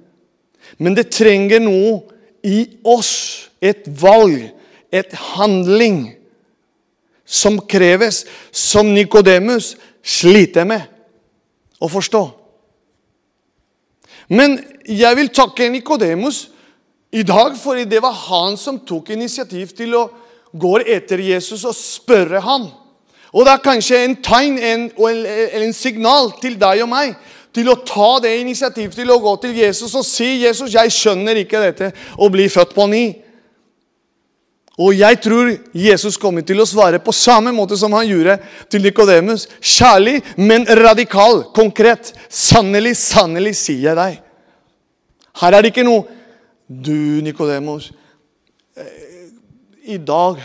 Men 0.79 0.95
det 0.95 1.11
trenger 1.11 1.61
noe 1.61 2.03
i 2.43 2.67
oss, 2.85 3.49
et 3.63 3.87
valg, 3.87 4.51
et 4.93 5.13
handling, 5.13 6.17
som 7.25 7.61
kreves, 7.61 8.25
som 8.51 8.95
Nikodemus 8.95 9.77
sliter 10.03 10.65
med 10.65 10.83
å 11.81 11.89
forstå. 11.89 12.31
Men 14.29 14.65
jeg 14.89 15.17
vil 15.17 15.29
takke 15.29 15.71
Nikodemus 15.71 16.49
i 17.13 17.23
dag, 17.27 17.57
fordi 17.59 17.85
det 17.91 18.03
var 18.03 18.15
han 18.29 18.57
som 18.57 18.79
tok 18.87 19.11
initiativ 19.11 19.73
til 19.77 19.97
å 19.99 20.05
gå 20.53 20.77
etter 20.87 21.23
Jesus 21.23 21.65
og 21.67 21.75
spørre 21.77 22.43
ham. 22.45 22.69
Og 23.31 23.47
det 23.47 23.53
er 23.53 23.65
kanskje 23.65 24.05
en 24.05 24.17
tegn 24.23 24.59
eller 24.59 25.65
en 25.65 25.75
signal 25.75 26.33
til 26.43 26.57
deg 26.59 26.83
og 26.85 26.91
meg 26.91 27.15
til 27.55 27.71
å 27.71 27.81
ta 27.87 28.19
det 28.23 28.37
initiativ 28.41 28.93
til 28.95 29.11
å 29.11 29.19
gå 29.23 29.35
til 29.43 29.57
Jesus 29.59 29.95
og 29.99 30.07
si 30.07 30.45
Jesus, 30.45 30.75
jeg 30.75 30.95
skjønner 30.95 31.43
ikke 31.43 31.63
dette 31.63 31.91
å 32.19 32.31
bli 32.31 32.47
født 32.51 32.75
på 32.77 32.87
ny. 32.91 33.05
Og 34.81 34.95
jeg 34.97 35.19
tror 35.21 35.51
Jesus 35.77 36.17
kommer 36.17 36.45
til 36.47 36.63
å 36.63 36.69
svare 36.69 37.03
på 37.03 37.13
samme 37.13 37.53
måte 37.53 37.77
som 37.77 37.93
han 37.93 38.07
gjorde 38.09 38.39
til 38.71 38.87
Nikodemus. 38.87 39.45
Kjærlig, 39.61 40.23
men 40.39 40.65
radikal, 40.79 41.43
konkret. 41.53 42.15
Sannelig, 42.33 42.95
sannelig 42.97 43.57
sier 43.61 43.91
jeg 43.91 43.99
deg. 43.99 44.23
Her 45.43 45.57
er 45.57 45.63
det 45.63 45.75
ikke 45.75 45.85
noe 45.85 46.20
Du, 46.71 47.19
Nikodemus, 47.23 47.91
eh, 48.79 48.85
i 49.91 49.97
dag 49.99 50.39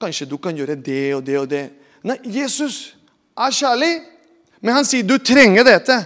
kanskje 0.00 0.24
du 0.30 0.38
kan 0.40 0.56
gjøre 0.56 0.78
det 0.80 1.14
og 1.14 1.26
det 1.26 1.34
og 1.36 1.48
det. 1.50 1.66
Nei, 2.08 2.16
Jesus 2.24 2.94
er 3.36 3.52
kjærlig, 3.52 3.90
men 4.64 4.78
han 4.78 4.86
sier 4.88 5.04
du 5.04 5.18
trenger 5.20 5.66
dette. 5.68 5.98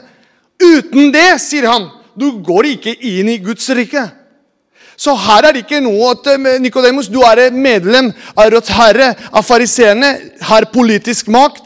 Uten 0.58 1.12
det, 1.14 1.28
sier 1.38 1.68
han, 1.70 1.86
du 2.18 2.42
går 2.42 2.72
ikke 2.72 2.96
inn 3.06 3.30
i 3.30 3.38
Guds 3.38 3.70
rike. 3.70 4.02
Så 4.98 5.14
her 5.14 5.46
er 5.46 5.54
det 5.54 5.62
ikke 5.62 5.80
noe 5.84 6.10
at 6.16 6.26
eh, 6.34 6.58
Nikodemus, 6.58 7.06
du 7.06 7.20
er 7.22 7.54
medlem 7.54 8.10
av 8.34 8.50
Rødt 8.50 8.72
Herre, 8.74 9.12
av 9.30 9.46
fariseerne, 9.46 10.10
har 10.42 10.66
politisk 10.74 11.30
makt. 11.30 11.62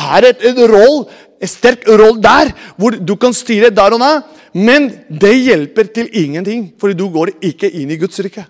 Her 0.00 0.24
er 0.24 0.40
et 0.40 0.56
en 0.56 1.52
sterk 1.52 1.84
roll 1.84 2.16
der, 2.22 2.54
hvor 2.80 2.96
du 2.96 3.12
kan 3.20 3.36
styre 3.36 3.68
der 3.68 3.92
og 3.92 4.00
da. 4.00 4.12
Men 4.56 4.88
det 5.10 5.34
hjelper 5.36 5.88
til 5.92 6.08
ingenting, 6.16 6.70
fordi 6.80 6.96
du 6.96 7.08
går 7.12 7.34
ikke 7.44 7.68
inn 7.76 7.90
i 7.92 7.98
Guds 8.00 8.20
rike. 8.24 8.46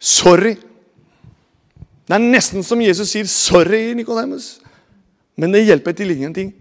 Sorry. 0.00 0.54
Det 2.06 2.14
er 2.14 2.22
nesten 2.22 2.64
som 2.64 2.80
Jesus 2.80 3.10
sier 3.10 3.26
'sorry, 3.26 3.92
Nikodemus'. 3.94 4.60
Men 5.36 5.52
det 5.52 5.66
hjelper 5.66 5.92
til 5.92 6.10
ingenting. 6.10 6.54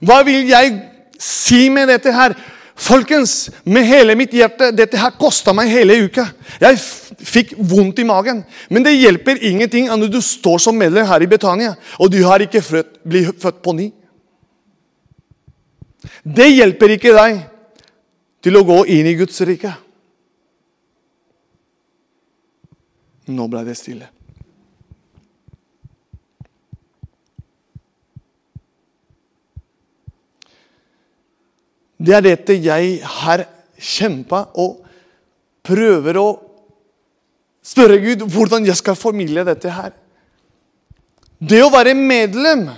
Hva 0.00 0.22
vil 0.22 0.46
jeg 0.48 0.82
si 1.18 1.68
med 1.68 1.88
dette 1.88 2.12
her? 2.12 2.34
Folkens, 2.76 3.50
med 3.64 3.84
hele 3.84 4.14
mitt 4.14 4.30
hjerte, 4.30 4.70
dette 4.76 4.98
her 4.98 5.10
kosta 5.10 5.52
meg 5.52 5.68
hele 5.68 5.96
uka. 6.04 6.26
Jeg 6.60 6.78
fikk 7.24 7.54
vondt 7.56 7.98
i 7.98 8.04
magen. 8.04 8.44
Men 8.68 8.84
det 8.84 9.00
hjelper 9.00 9.40
ingenting 9.40 9.88
når 9.88 10.10
du 10.12 10.20
står 10.20 10.58
som 10.58 10.76
medlem 10.76 11.06
her 11.06 11.22
i 11.22 11.26
Betania, 11.26 11.74
og 11.98 12.12
du 12.12 12.22
har 12.22 12.38
ikke 12.38 12.84
blitt 13.08 13.40
født 13.40 13.62
på 13.62 13.72
ny. 13.72 13.92
Det 16.22 16.52
hjelper 16.52 16.88
ikke 16.88 17.16
deg 17.16 17.55
til 18.46 18.54
å 18.54 18.62
gå 18.62 18.82
inn 18.94 19.08
i 19.10 19.16
Guds 19.18 19.40
rike. 19.42 19.72
Nå 23.34 23.46
ble 23.50 23.64
det 23.66 23.74
stille. 23.74 24.06
Det 31.98 32.14
er 32.14 32.22
dette 32.22 32.54
jeg 32.60 33.00
har 33.02 33.42
kjempa 33.82 34.44
og 34.62 34.78
prøver 35.66 36.20
å 36.20 36.28
spørre 37.66 37.98
Gud 38.04 38.22
hvordan 38.30 38.68
jeg 38.68 38.78
skal 38.78 38.94
formidle 38.94 39.42
dette 39.48 39.74
her. 39.74 39.90
Det 41.42 41.64
å 41.64 41.72
være 41.74 41.96
medlem, 41.98 42.68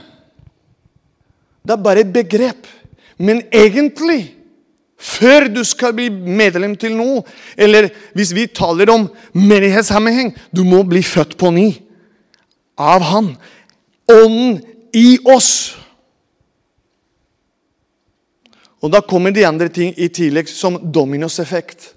det 1.60 1.76
er 1.76 1.84
bare 1.84 2.06
et 2.06 2.16
begrep. 2.16 2.64
Men 3.20 3.44
egentlig, 3.52 4.37
før 4.98 5.46
du 5.54 5.60
skal 5.64 5.92
bli 5.94 6.08
medlem 6.10 6.74
til 6.76 6.96
noe, 6.98 7.22
eller 7.56 7.88
hvis 8.18 8.32
vi 8.34 8.48
taler 8.50 8.90
om 8.90 9.04
menighetssammenheng, 9.32 10.32
du 10.50 10.64
må 10.66 10.82
bli 10.82 11.02
født 11.06 11.36
på 11.38 11.52
ny 11.54 11.68
av 12.78 13.04
Han. 13.06 13.36
Ånden 14.10 14.58
i 14.96 15.18
oss. 15.28 15.76
Og 18.82 18.90
da 18.94 19.00
kommer 19.02 19.30
de 19.34 19.46
andre 19.46 19.68
ting 19.68 19.94
i 19.98 20.08
tillegg, 20.08 20.48
som 20.48 20.78
dominoseffekt. 20.94 21.92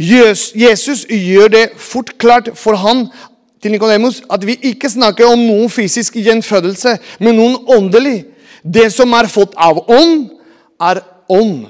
Jes- 0.00 0.52
Jesus 0.56 1.04
gjør 1.08 1.48
det 1.52 1.64
fort 1.76 2.14
klart 2.18 2.48
for 2.56 2.78
han 2.80 3.08
til 3.62 3.74
Nikodemus 3.74 4.22
at 4.32 4.44
vi 4.46 4.58
ikke 4.72 4.90
snakker 4.90 5.28
om 5.30 5.38
noen 5.38 5.70
fysisk 5.70 6.16
gjenfødelse, 6.16 6.96
men 7.20 7.36
noen 7.36 7.58
åndelig. 7.68 8.24
Det 8.64 8.90
som 8.92 9.12
er 9.16 9.28
fått 9.28 9.54
av 9.56 9.84
ånd, 9.88 10.30
er 10.80 11.02
ånd. 11.28 11.66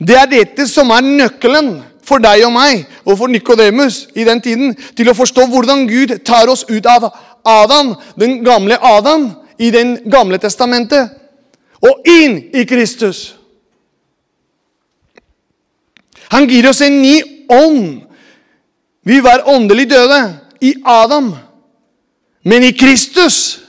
Det 0.00 0.16
er 0.16 0.28
dette 0.28 0.64
som 0.68 0.90
er 0.94 1.04
nøkkelen 1.04 1.74
for 2.04 2.22
deg 2.22 2.42
og 2.46 2.54
meg 2.54 2.86
og 3.04 3.18
for 3.20 3.28
Nikodemus 3.28 4.06
i 4.16 4.24
den 4.24 4.40
tiden 4.40 4.72
til 4.96 5.10
å 5.10 5.16
forstå 5.16 5.44
hvordan 5.52 5.84
Gud 5.88 6.16
tar 6.24 6.48
oss 6.48 6.64
ut 6.70 6.86
av 6.88 7.10
Adam, 7.44 7.94
den 8.16 8.40
gamle 8.44 8.78
Adam, 8.80 9.30
i 9.60 9.68
den 9.70 9.98
gamle 10.10 10.38
testamentet, 10.40 11.12
og 11.80 12.08
inn 12.08 12.38
i 12.56 12.64
Kristus. 12.68 13.34
Han 16.30 16.48
gir 16.48 16.68
oss 16.70 16.80
en 16.84 17.00
ny 17.02 17.16
ånd. 17.50 18.06
Vi 19.02 19.20
var 19.20 19.48
åndelig 19.48 19.88
døde 19.90 20.20
i 20.60 20.74
Adam, 20.84 21.32
men 22.42 22.62
i 22.62 22.72
Kristus 22.72 23.60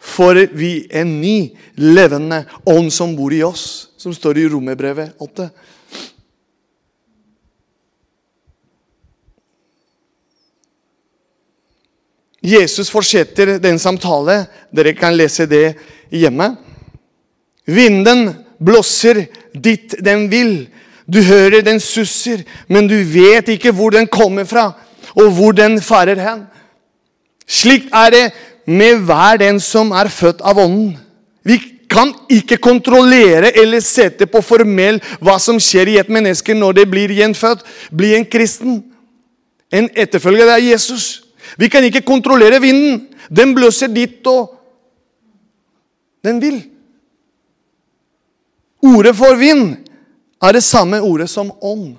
får 0.00 0.46
vi 0.56 0.86
en 0.90 1.20
ny, 1.20 1.56
levende 1.76 2.44
ånd 2.64 2.92
som 2.92 3.16
bor 3.16 3.32
i 3.32 3.42
oss, 3.44 3.88
som 3.96 4.14
står 4.14 4.38
i 4.38 4.48
Romerbrevet 4.48 5.16
8. 5.20 5.48
Jesus 12.46 12.90
fortsetter 12.92 13.56
den 13.58 13.78
samtale. 13.82 14.44
Dere 14.70 14.94
kan 14.94 15.16
lese 15.16 15.48
det 15.50 15.74
hjemme. 16.14 16.52
Vinden 17.66 18.28
blåser 18.62 19.24
dit 19.52 19.96
den 20.04 20.28
vil. 20.30 20.52
Du 21.06 21.20
hører 21.22 21.62
den 21.62 21.78
susser, 21.80 22.42
men 22.68 22.88
du 22.90 22.96
vet 22.98 23.48
ikke 23.54 23.70
hvor 23.74 23.94
den 23.94 24.08
kommer 24.10 24.44
fra, 24.44 24.72
og 25.14 25.30
hvor 25.36 25.54
den 25.54 25.78
farer 25.82 26.18
hen. 26.18 26.44
Slik 27.46 27.86
er 27.94 28.10
det 28.10 28.24
med 28.66 29.04
hver 29.06 29.38
den 29.38 29.60
som 29.62 29.92
er 29.94 30.10
født 30.10 30.42
av 30.42 30.58
Ånden. 30.58 30.96
Vi 31.46 31.60
kan 31.90 32.10
ikke 32.28 32.58
kontrollere 32.58 33.52
eller 33.56 33.80
sette 33.80 34.26
på 34.26 34.42
formell 34.42 34.98
hva 35.22 35.38
som 35.38 35.60
skjer 35.62 35.92
i 35.92 35.98
et 36.00 36.10
menneske 36.10 36.54
når 36.54 36.80
det 36.80 36.88
blir 36.90 37.14
gjenfødt. 37.14 37.62
Bli 37.94 38.16
en 38.16 38.26
kristen. 38.26 38.80
En 39.70 39.86
etterfølger 39.94 40.50
av 40.50 40.62
Jesus. 40.62 41.22
Vi 41.56 41.70
kan 41.70 41.86
ikke 41.86 42.02
kontrollere 42.06 42.58
vinden. 42.60 43.04
Den 43.30 43.54
blåser 43.54 43.92
dit 43.94 44.26
og 44.26 44.50
den 46.26 46.42
vil. 46.42 46.58
Ordet 48.82 49.14
for 49.16 49.38
vind 49.38 49.85
er 50.42 50.56
det 50.56 50.64
samme 50.64 51.00
ordet 51.00 51.28
som 51.32 51.52
ånd. 51.64 51.96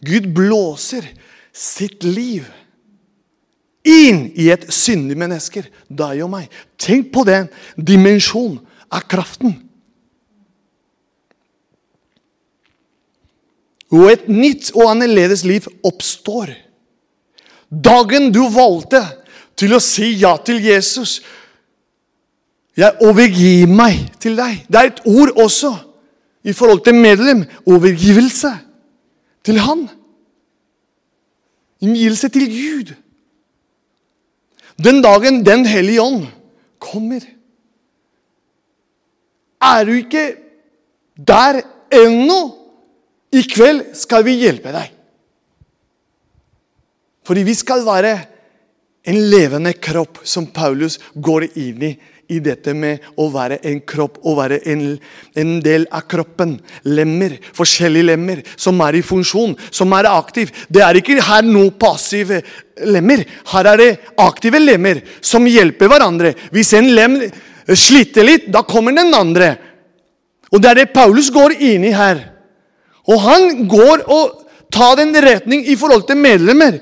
Gud 0.00 0.30
blåser 0.34 1.06
sitt 1.52 2.04
liv 2.06 2.48
inn 3.84 4.26
i 4.36 4.48
et 4.52 4.66
syndig 4.72 5.16
menneske, 5.20 5.64
deg 5.88 6.22
og 6.24 6.32
meg. 6.32 6.48
Tenk 6.80 7.12
på 7.14 7.24
den 7.28 7.48
dimensjonen 7.76 8.60
av 8.90 9.04
kraften. 9.10 9.54
Og 13.90 14.06
et 14.12 14.28
nytt 14.30 14.70
og 14.76 14.92
annerledes 14.92 15.42
liv 15.46 15.66
oppstår. 15.86 16.52
Dagen 17.70 18.30
du 18.34 18.44
valgte 18.50 19.02
til 19.58 19.74
å 19.74 19.82
si 19.82 20.12
ja 20.20 20.36
til 20.46 20.62
Jesus. 20.62 21.18
Jeg 22.78 22.96
overgir 23.02 23.70
meg 23.70 24.06
til 24.22 24.36
deg. 24.38 24.64
Det 24.70 24.78
er 24.78 24.90
et 24.90 25.00
ord 25.06 25.32
også 25.42 25.72
i 26.46 26.52
forhold 26.56 26.84
til 26.84 26.94
medlem. 26.94 27.44
Overgivelse 27.66 28.52
til 29.44 29.58
Han. 29.58 29.88
Inngivelse 31.80 32.28
til 32.28 32.46
Gud. 32.48 32.94
Den 34.84 35.02
dagen 35.02 35.46
Den 35.46 35.66
hellige 35.66 36.02
ånd 36.02 36.26
kommer, 36.80 37.20
er 39.60 39.84
du 39.84 39.92
ikke 39.92 40.34
der 41.16 41.60
ennå. 41.92 42.56
I 43.32 43.42
kveld 43.46 43.92
skal 43.94 44.24
vi 44.24 44.40
hjelpe 44.40 44.72
deg. 44.74 44.88
Fordi 47.22 47.44
vi 47.46 47.54
skal 47.54 47.84
være 47.86 48.16
en 49.06 49.18
levende 49.30 49.72
kropp, 49.72 50.18
som 50.24 50.48
Paulus 50.50 50.98
går 51.14 51.46
inn 51.54 51.84
i 51.86 51.92
i 52.30 52.38
dette 52.42 52.74
med 52.76 53.04
å 53.20 53.28
være 53.32 53.60
en 53.68 53.80
kropp, 53.86 54.20
å 54.24 54.34
være 54.38 54.60
en, 54.70 54.84
en 55.34 55.52
del 55.64 55.86
av 55.92 56.06
kroppen. 56.10 56.56
Lemmer, 56.88 57.36
forskjellige 57.56 58.08
lemmer 58.12 58.42
som 58.54 58.80
er 58.86 58.98
i 58.98 59.04
funksjon, 59.04 59.56
som 59.70 59.92
er 59.98 60.08
aktiv. 60.10 60.52
Det 60.68 60.82
er 60.86 61.00
ikke 61.00 61.20
her 61.26 61.46
noe 61.46 61.72
passive 61.74 62.40
lemmer. 62.86 63.24
Her 63.52 63.72
er 63.72 63.82
det 63.82 63.90
aktive 64.22 64.62
lemmer 64.62 65.02
som 65.20 65.48
hjelper 65.48 65.90
hverandre. 65.90 66.34
Hvis 66.54 66.74
en 66.78 66.92
lem 66.96 67.18
sliter 67.76 68.26
litt, 68.26 68.50
da 68.52 68.64
kommer 68.66 68.96
den 68.96 69.14
andre. 69.14 69.54
Og 70.50 70.62
det 70.62 70.70
er 70.70 70.82
det 70.82 70.92
Paulus 70.94 71.30
går 71.34 71.58
inn 71.58 71.86
i 71.86 71.94
her. 71.94 72.24
Og 73.10 73.20
han 73.24 73.66
går 73.70 74.06
og 74.10 74.40
tar 74.70 74.98
den 75.00 75.14
retning 75.22 75.64
i 75.66 75.76
forhold 75.78 76.06
til 76.08 76.18
medlemmer. 76.20 76.78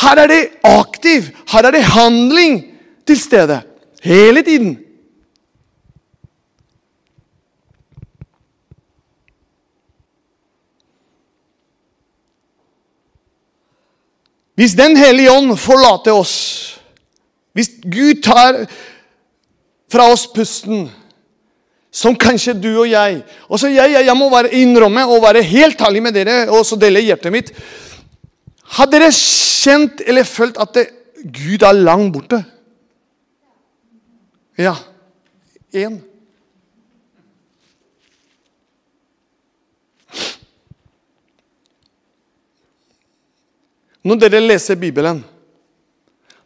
Her 0.00 0.22
er 0.22 0.30
det 0.30 0.42
aktiv, 0.64 1.28
her 1.50 1.66
er 1.66 1.74
det 1.74 1.88
handling 1.92 2.60
til 3.06 3.18
stede. 3.18 3.60
Hele 4.00 4.42
tiden. 4.42 4.78
Hvis 14.54 14.76
Den 14.76 14.96
hellige 14.96 15.32
ånd 15.32 15.56
forlater 15.56 16.12
oss, 16.12 16.80
hvis 17.56 17.70
Gud 17.80 18.22
tar 18.22 18.66
fra 19.90 20.10
oss 20.12 20.26
pusten 20.28 20.90
som 21.90 22.14
kanskje 22.14 22.54
du 22.54 22.68
og 22.68 22.90
jeg. 22.90 23.22
Og 23.48 23.58
så 23.58 23.70
jeg, 23.72 23.94
jeg, 23.96 24.06
jeg 24.06 24.16
må 24.16 24.28
være 24.30 24.52
innrømme 24.60 25.06
og 25.10 25.24
være 25.24 25.42
helt 25.42 25.80
ærlig 25.80 26.02
med 26.04 26.14
dere 26.14 26.36
og 26.52 26.62
så 26.66 26.78
dele 26.78 27.02
hjertet 27.02 27.34
mitt. 27.34 27.50
Har 28.76 28.90
dere 28.92 29.10
kjent 29.16 30.04
eller 30.06 30.28
følt 30.28 30.60
at 30.62 30.76
det, 30.76 30.86
Gud 31.24 31.64
er 31.66 31.80
langt 31.80 32.12
borte? 32.14 32.44
Ja. 34.58 34.74
Én. 35.72 36.00
Når 44.02 44.16
dere 44.16 44.40
leser 44.40 44.78
Bibelen, 44.80 45.20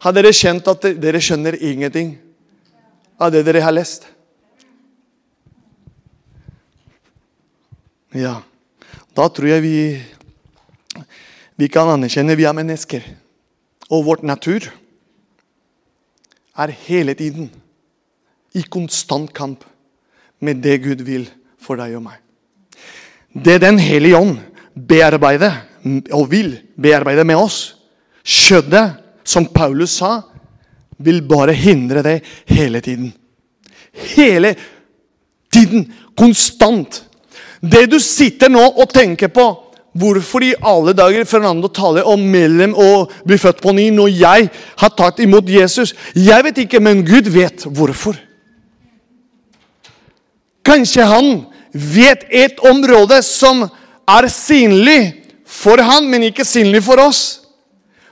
har 0.03 0.13
dere 0.13 0.33
kjent 0.35 0.67
at 0.67 0.89
dere 1.01 1.21
skjønner 1.23 1.55
ingenting 1.55 2.17
av 3.17 3.31
det 3.31 3.45
dere 3.47 3.63
har 3.63 3.73
lest? 3.73 4.09
Ja, 8.15 8.37
da 9.15 9.27
tror 9.31 9.49
jeg 9.49 9.63
vi, 9.63 9.77
vi 11.55 11.67
kan 11.71 11.89
anerkjenne 11.95 12.35
vi 12.37 12.45
er 12.47 12.55
mennesker. 12.55 13.03
Og 13.89 14.05
vårt 14.07 14.23
natur 14.23 14.67
er 16.55 16.75
hele 16.85 17.15
tiden 17.15 17.49
i 18.55 18.63
konstant 18.71 19.33
kamp 19.35 19.63
med 20.39 20.61
det 20.63 20.79
Gud 20.83 21.03
vil 21.05 21.27
for 21.61 21.79
deg 21.79 21.95
og 21.97 22.05
meg. 22.07 22.19
Det 23.35 23.59
Den 23.61 23.79
hellige 23.79 24.17
ånd 24.17 24.37
bearbeider 24.75 25.63
og 26.13 26.29
vil 26.31 26.55
bearbeide 26.81 27.25
med 27.27 27.37
oss, 27.37 27.75
skjønnet, 28.23 29.01
som 29.25 29.47
Paulus 29.49 29.97
sa, 29.99 30.21
vil 30.97 31.23
bare 31.25 31.53
hindre 31.53 32.03
det 32.05 32.19
hele 32.45 32.81
tiden. 32.81 33.11
Hele 34.15 34.55
tiden. 35.51 35.87
Konstant. 36.17 37.03
Det 37.61 37.87
du 37.89 37.97
sitter 37.99 38.51
nå 38.53 38.61
og 38.61 38.89
tenker 38.93 39.33
på 39.33 39.47
Hvorfor 39.95 40.43
i 40.43 40.51
alle 40.59 40.91
dager 40.91 41.23
Fernando 41.23 41.69
taler 41.71 42.03
om 42.03 42.19
mellom 42.19 42.73
og 42.75 43.13
bli 43.23 43.37
født 43.39 43.61
på 43.63 43.71
ny 43.71 43.85
når 43.95 44.09
jeg 44.11 44.49
har 44.81 44.91
tatt 44.91 45.21
imot 45.23 45.47
Jesus? 45.47 45.93
Jeg 46.11 46.43
vet 46.43 46.57
ikke, 46.65 46.81
men 46.83 47.05
Gud 47.07 47.29
vet 47.31 47.63
hvorfor. 47.63 48.17
Kanskje 50.65 51.05
han 51.05 51.29
vet 51.71 52.25
et 52.31 52.59
område 52.65 53.19
som 53.25 53.65
er 54.09 54.27
synlig 54.31 54.99
for 55.45 55.81
han, 55.81 56.07
men 56.09 56.25
ikke 56.27 56.45
synlig 56.47 56.83
for 56.85 57.01
oss. 57.03 57.41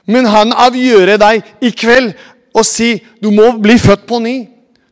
Men 0.06 0.28
han 0.28 0.52
avgjør 0.52 1.16
deg 1.20 1.44
i 1.64 1.72
kveld 1.74 2.12
og 2.54 2.66
si 2.68 2.96
du 3.22 3.30
må 3.34 3.54
bli 3.62 3.78
født 3.80 4.04
på 4.08 4.20
ny. 4.22 4.36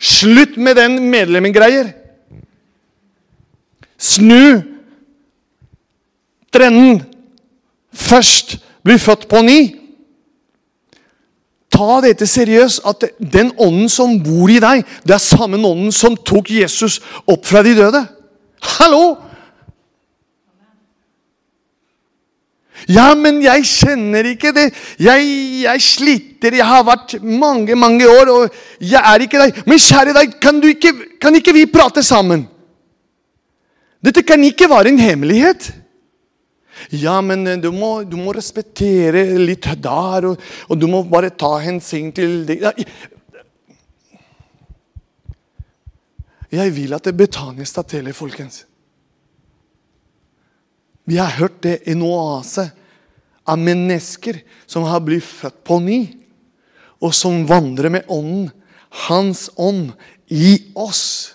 Slutt 0.03 0.57
med 0.59 0.77
den 0.81 0.99
medlemmegreier. 1.13 1.93
Snu 4.03 4.63
trenden. 6.53 7.05
Først 7.93 8.57
bli 8.83 8.99
født 8.99 9.29
på 9.31 9.43
ny. 9.47 9.61
Ta 11.73 12.01
dette 12.05 12.29
seriøst. 12.29 12.85
At 12.89 13.09
den 13.19 13.53
ånden 13.57 13.91
som 13.93 14.19
bor 14.23 14.51
i 14.53 14.61
deg, 14.63 14.85
det 15.07 15.17
er 15.17 15.23
samme 15.23 15.61
ånden 15.61 15.93
som 15.95 16.17
tok 16.17 16.53
Jesus 16.53 17.01
opp 17.27 17.47
fra 17.49 17.65
de 17.67 17.77
døde. 17.79 18.07
Hallo! 18.77 19.05
Ja, 22.91 23.13
men 23.15 23.39
jeg 23.45 23.63
kjenner 23.69 24.27
ikke 24.33 24.51
det. 24.55 24.71
Jeg, 24.99 25.27
jeg, 25.63 25.83
sliter. 25.85 26.57
Jeg 26.59 26.67
har 26.67 26.83
vært 26.87 27.15
mange 27.23 27.77
mange 27.79 28.09
år, 28.11 28.31
og 28.33 28.57
jeg 28.81 28.99
er 28.99 29.23
ikke 29.23 29.43
deg. 29.45 29.61
Men 29.71 29.83
kjære 29.83 30.17
deg, 30.17 30.35
kan, 30.43 30.59
ikke, 30.67 30.93
kan 31.23 31.37
ikke 31.39 31.55
vi 31.55 31.69
prate 31.71 32.03
sammen? 32.03 32.49
Dette 34.03 34.25
kan 34.27 34.43
ikke 34.43 34.71
være 34.71 34.91
en 34.91 34.99
hemmelighet. 34.99 35.71
Ja, 36.91 37.21
men 37.23 37.47
eh, 37.47 37.59
du 37.59 37.71
må, 37.75 38.03
du 38.05 38.17
må 38.21 38.33
respektere 38.35 39.25
litt 39.39 39.69
der, 39.83 40.29
og, 40.31 40.41
og, 40.69 40.77
du 40.79 40.89
må 40.91 41.03
bare 41.09 41.31
ta 41.31 41.55
hensyn 41.63 42.13
til 42.17 42.43
det. 42.49 42.59
Jeg 46.53 46.75
vil 46.77 46.93
at 46.93 47.09
Betania 47.17 47.65
skal 47.69 47.89
telle, 47.89 48.13
folkens. 48.13 48.65
Vi 51.09 51.19
har 51.19 51.39
hørt 51.39 51.63
det 51.65 51.81
i 51.87 51.95
en 51.97 52.05
oase 52.07 52.69
av 53.49 53.59
mennesker 53.59 54.39
som 54.71 54.85
har 54.87 55.03
blitt 55.03 55.27
født 55.27 55.63
på 55.67 55.81
ny, 55.83 56.01
og 57.03 57.15
som 57.17 57.47
vandrer 57.49 57.91
med 57.91 58.11
ånden, 58.13 58.51
Hans 59.09 59.47
ånd, 59.57 59.95
i 60.29 60.59
oss. 60.77 61.33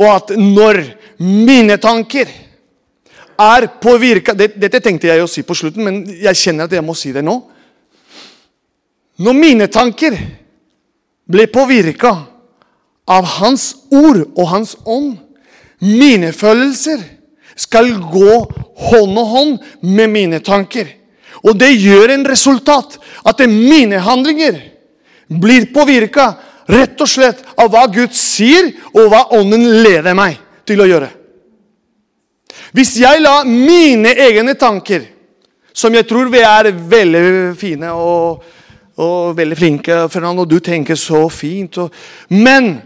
Og 0.00 0.06
at 0.08 0.30
når 0.40 0.80
mine 1.20 1.76
tanker 1.76 2.30
er 3.38 3.68
påvirka 3.80 4.34
Dette 4.34 4.80
tenkte 4.82 5.08
jeg 5.10 5.22
å 5.22 5.30
si 5.30 5.44
på 5.46 5.56
slutten, 5.56 5.84
men 5.84 6.02
jeg 6.08 6.36
kjenner 6.36 6.66
at 6.66 6.74
jeg 6.74 6.84
må 6.84 6.96
si 6.98 7.12
det 7.14 7.22
nå. 7.24 7.36
Når 9.18 9.34
mine 9.34 9.68
tanker 9.70 10.14
ble 11.28 11.46
påvirka 11.50 12.12
av 13.08 13.26
Hans 13.38 13.72
ord 13.90 14.24
og 14.34 14.44
Hans 14.50 14.76
ånd, 14.86 15.16
mine 15.80 16.32
følelser 16.34 17.02
skal 17.58 17.90
gå 18.10 18.34
hånd 18.88 19.18
og 19.18 19.32
hånd 19.34 19.68
med 19.82 20.10
mine 20.12 20.40
tanker. 20.44 20.86
Og 21.46 21.54
det 21.58 21.70
gjør 21.76 22.14
en 22.14 22.26
resultat 22.26 22.98
at 23.26 23.42
mine 23.50 24.00
handlinger 24.02 24.58
blir 25.28 25.68
påvirka 25.74 26.32
rett 26.68 27.00
og 27.00 27.10
slett 27.10 27.42
av 27.58 27.70
hva 27.72 27.86
Gud 27.90 28.14
sier, 28.16 28.72
og 28.94 29.10
hva 29.12 29.24
Ånden 29.38 29.64
leder 29.82 30.16
meg 30.16 30.38
til 30.68 30.82
å 30.82 30.88
gjøre. 30.88 31.10
Hvis 32.72 32.96
jeg 33.00 33.22
la 33.22 33.42
mine 33.44 34.12
egne 34.18 34.54
tanker, 34.58 35.06
som 35.72 35.94
jeg 35.94 36.06
tror 36.08 36.30
vi 36.32 36.42
er 36.42 36.72
veldig 36.72 37.56
fine 37.58 37.92
og, 37.94 38.42
og 38.98 39.36
veldig 39.38 39.56
flinke 39.58 39.98
Fernando, 40.10 40.44
du 40.44 40.58
tenker 40.58 40.98
så 40.98 41.28
fint 41.30 41.78
og, 41.78 41.92
Men 42.28 42.80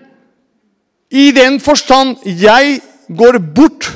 i 1.10 1.30
den 1.32 1.60
forstand 1.60 2.16
jeg 2.24 2.80
går 3.08 3.38
bort 3.54 3.88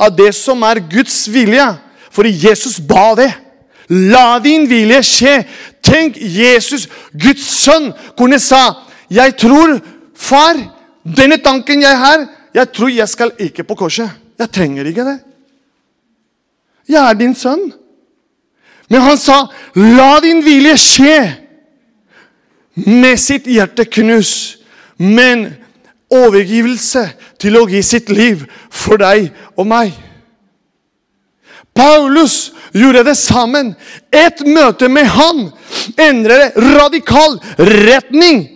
av 0.00 0.14
det 0.16 0.32
som 0.36 0.62
er 0.62 0.80
Guds 0.90 1.26
vilje 1.32 1.66
for 2.10 2.26
Jesus 2.26 2.78
ba 2.80 3.14
det. 3.18 3.30
La 3.88 4.38
din 4.42 4.66
vilje 4.68 5.02
skje. 5.06 5.34
Tenk 5.84 6.18
Jesus, 6.18 6.88
Guds 7.12 7.46
sønn, 7.62 7.92
kunne 8.18 8.38
sa 8.42 8.84
Jeg 9.08 9.36
tror, 9.40 9.78
far, 10.12 10.58
denne 11.04 11.38
tanken 11.40 11.80
jeg 11.80 11.96
har 11.96 12.26
Jeg 12.54 12.72
tror 12.72 12.90
jeg 12.92 13.08
skal 13.08 13.32
ikke 13.38 13.64
på 13.64 13.74
korset. 13.74 14.10
Jeg 14.38 14.50
trenger 14.54 14.86
ikke 14.86 15.04
det. 15.04 15.18
Jeg 16.88 17.02
er 17.02 17.14
din 17.18 17.34
sønn. 17.34 17.72
Men 18.88 19.00
han 19.00 19.18
sa, 19.18 19.46
'La 19.74 20.20
din 20.20 20.44
vilje 20.44 20.76
skje' 20.76 21.34
med 22.74 23.16
sitt 23.18 23.44
hjerte 23.44 23.84
knus. 23.84 24.58
Men 24.98 25.56
overgivelse 26.10 27.10
til 27.38 27.56
å 27.56 27.66
gi 27.68 27.82
sitt 27.82 28.08
liv 28.08 28.44
for 28.70 28.96
deg 28.96 29.30
og 29.56 29.66
meg. 29.66 29.92
Paulus 31.74 32.52
gjorde 32.74 33.04
det 33.04 33.16
sammen. 33.16 33.74
Et 34.12 34.46
møte 34.46 34.88
med 34.88 35.06
han 35.06 35.50
endret 36.00 36.56
radikal 36.56 37.38
retning 37.58 38.46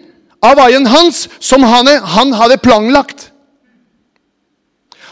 av 0.43 0.57
veien 0.59 0.87
hans 0.91 1.29
som 1.39 1.63
han, 1.63 2.33
hadde 2.35 2.59
planlagt. 2.63 3.32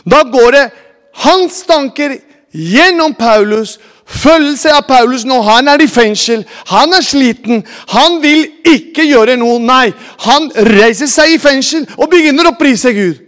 Da 0.04 0.22
går 0.22 0.52
det 0.52 0.66
hans 1.24 1.62
tanker 1.68 2.18
gjennom 2.50 3.14
Paulus, 3.14 3.78
følelse 4.04 4.72
av 4.74 4.86
Paulus 4.88 5.24
når 5.28 5.42
han 5.46 5.70
er 5.70 5.82
i 5.84 5.88
fengsel. 5.90 6.44
Han 6.72 6.94
er 6.96 7.04
sliten. 7.04 7.64
Han 7.94 8.18
vil 8.22 8.46
ikke 8.66 9.06
gjøre 9.06 9.36
noe. 9.40 9.60
Nei, 9.62 9.90
han 10.26 10.50
reiser 10.70 11.10
seg 11.10 11.36
i 11.36 11.42
fengsel 11.42 11.86
og 11.96 12.10
begynner 12.10 12.50
å 12.50 12.56
prise 12.58 12.94
Gud. 12.96 13.26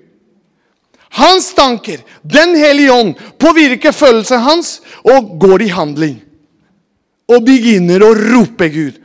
Hans 1.12 1.50
tanker, 1.54 2.00
Den 2.22 2.56
hellige 2.56 2.92
ånd, 2.92 3.14
påvirker 3.38 3.92
følelsen 3.92 4.40
hans 4.40 4.80
og 5.04 5.34
går 5.40 5.66
i 5.66 5.72
handling. 5.74 6.14
Og 7.28 7.44
begynner 7.44 8.02
å 8.06 8.14
rope 8.16 8.68
Gud. 8.72 8.96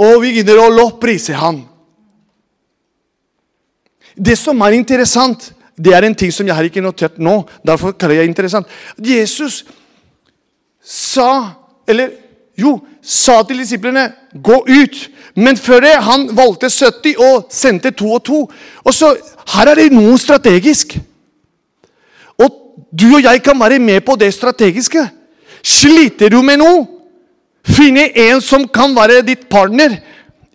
Og 0.00 0.22
begynner 0.22 0.56
å 0.62 0.70
lovprise 0.72 1.36
Han. 1.36 1.66
Det 4.16 4.36
som 4.38 4.60
er 4.64 4.76
interessant, 4.78 5.52
det 5.84 5.94
er 5.94 6.04
en 6.04 6.14
ting 6.14 6.32
som 6.32 6.46
jeg 6.46 6.56
har 6.56 6.66
ikke 6.66 6.82
notert 6.84 7.18
nå. 7.18 7.40
Derfor 7.66 7.92
kaller 7.92 8.20
jeg 8.20 8.28
det 8.28 8.34
interessant. 8.34 8.66
Jesus 8.98 9.64
sa 10.84 11.56
Eller 11.88 12.10
jo, 12.58 12.80
sa 13.02 13.42
til 13.42 13.58
disiplene 13.58 14.12
'gå 14.34 14.64
ut'. 14.68 15.08
Men 15.34 15.56
før 15.56 15.80
det 15.80 15.94
han 16.02 16.36
valgte 16.36 16.70
70 16.70 17.16
og 17.18 17.46
sendte 17.50 17.90
to 17.90 18.12
og 18.12 18.24
to. 18.24 18.50
Og 18.84 18.94
så, 18.94 19.16
Her 19.54 19.66
er 19.66 19.74
det 19.74 19.92
noe 19.92 20.18
strategisk. 20.18 20.98
Og 22.38 22.50
du 23.00 23.14
og 23.16 23.22
jeg 23.22 23.42
kan 23.42 23.60
være 23.60 23.78
med 23.78 24.00
på 24.00 24.16
det 24.16 24.34
strategiske. 24.34 25.08
Sliter 25.62 26.28
du 26.28 26.42
med 26.42 26.56
noe? 26.56 26.86
Finne 27.66 28.18
en 28.18 28.40
som 28.40 28.68
kan 28.68 28.94
være 28.96 29.22
ditt 29.22 29.48
partner 29.50 29.98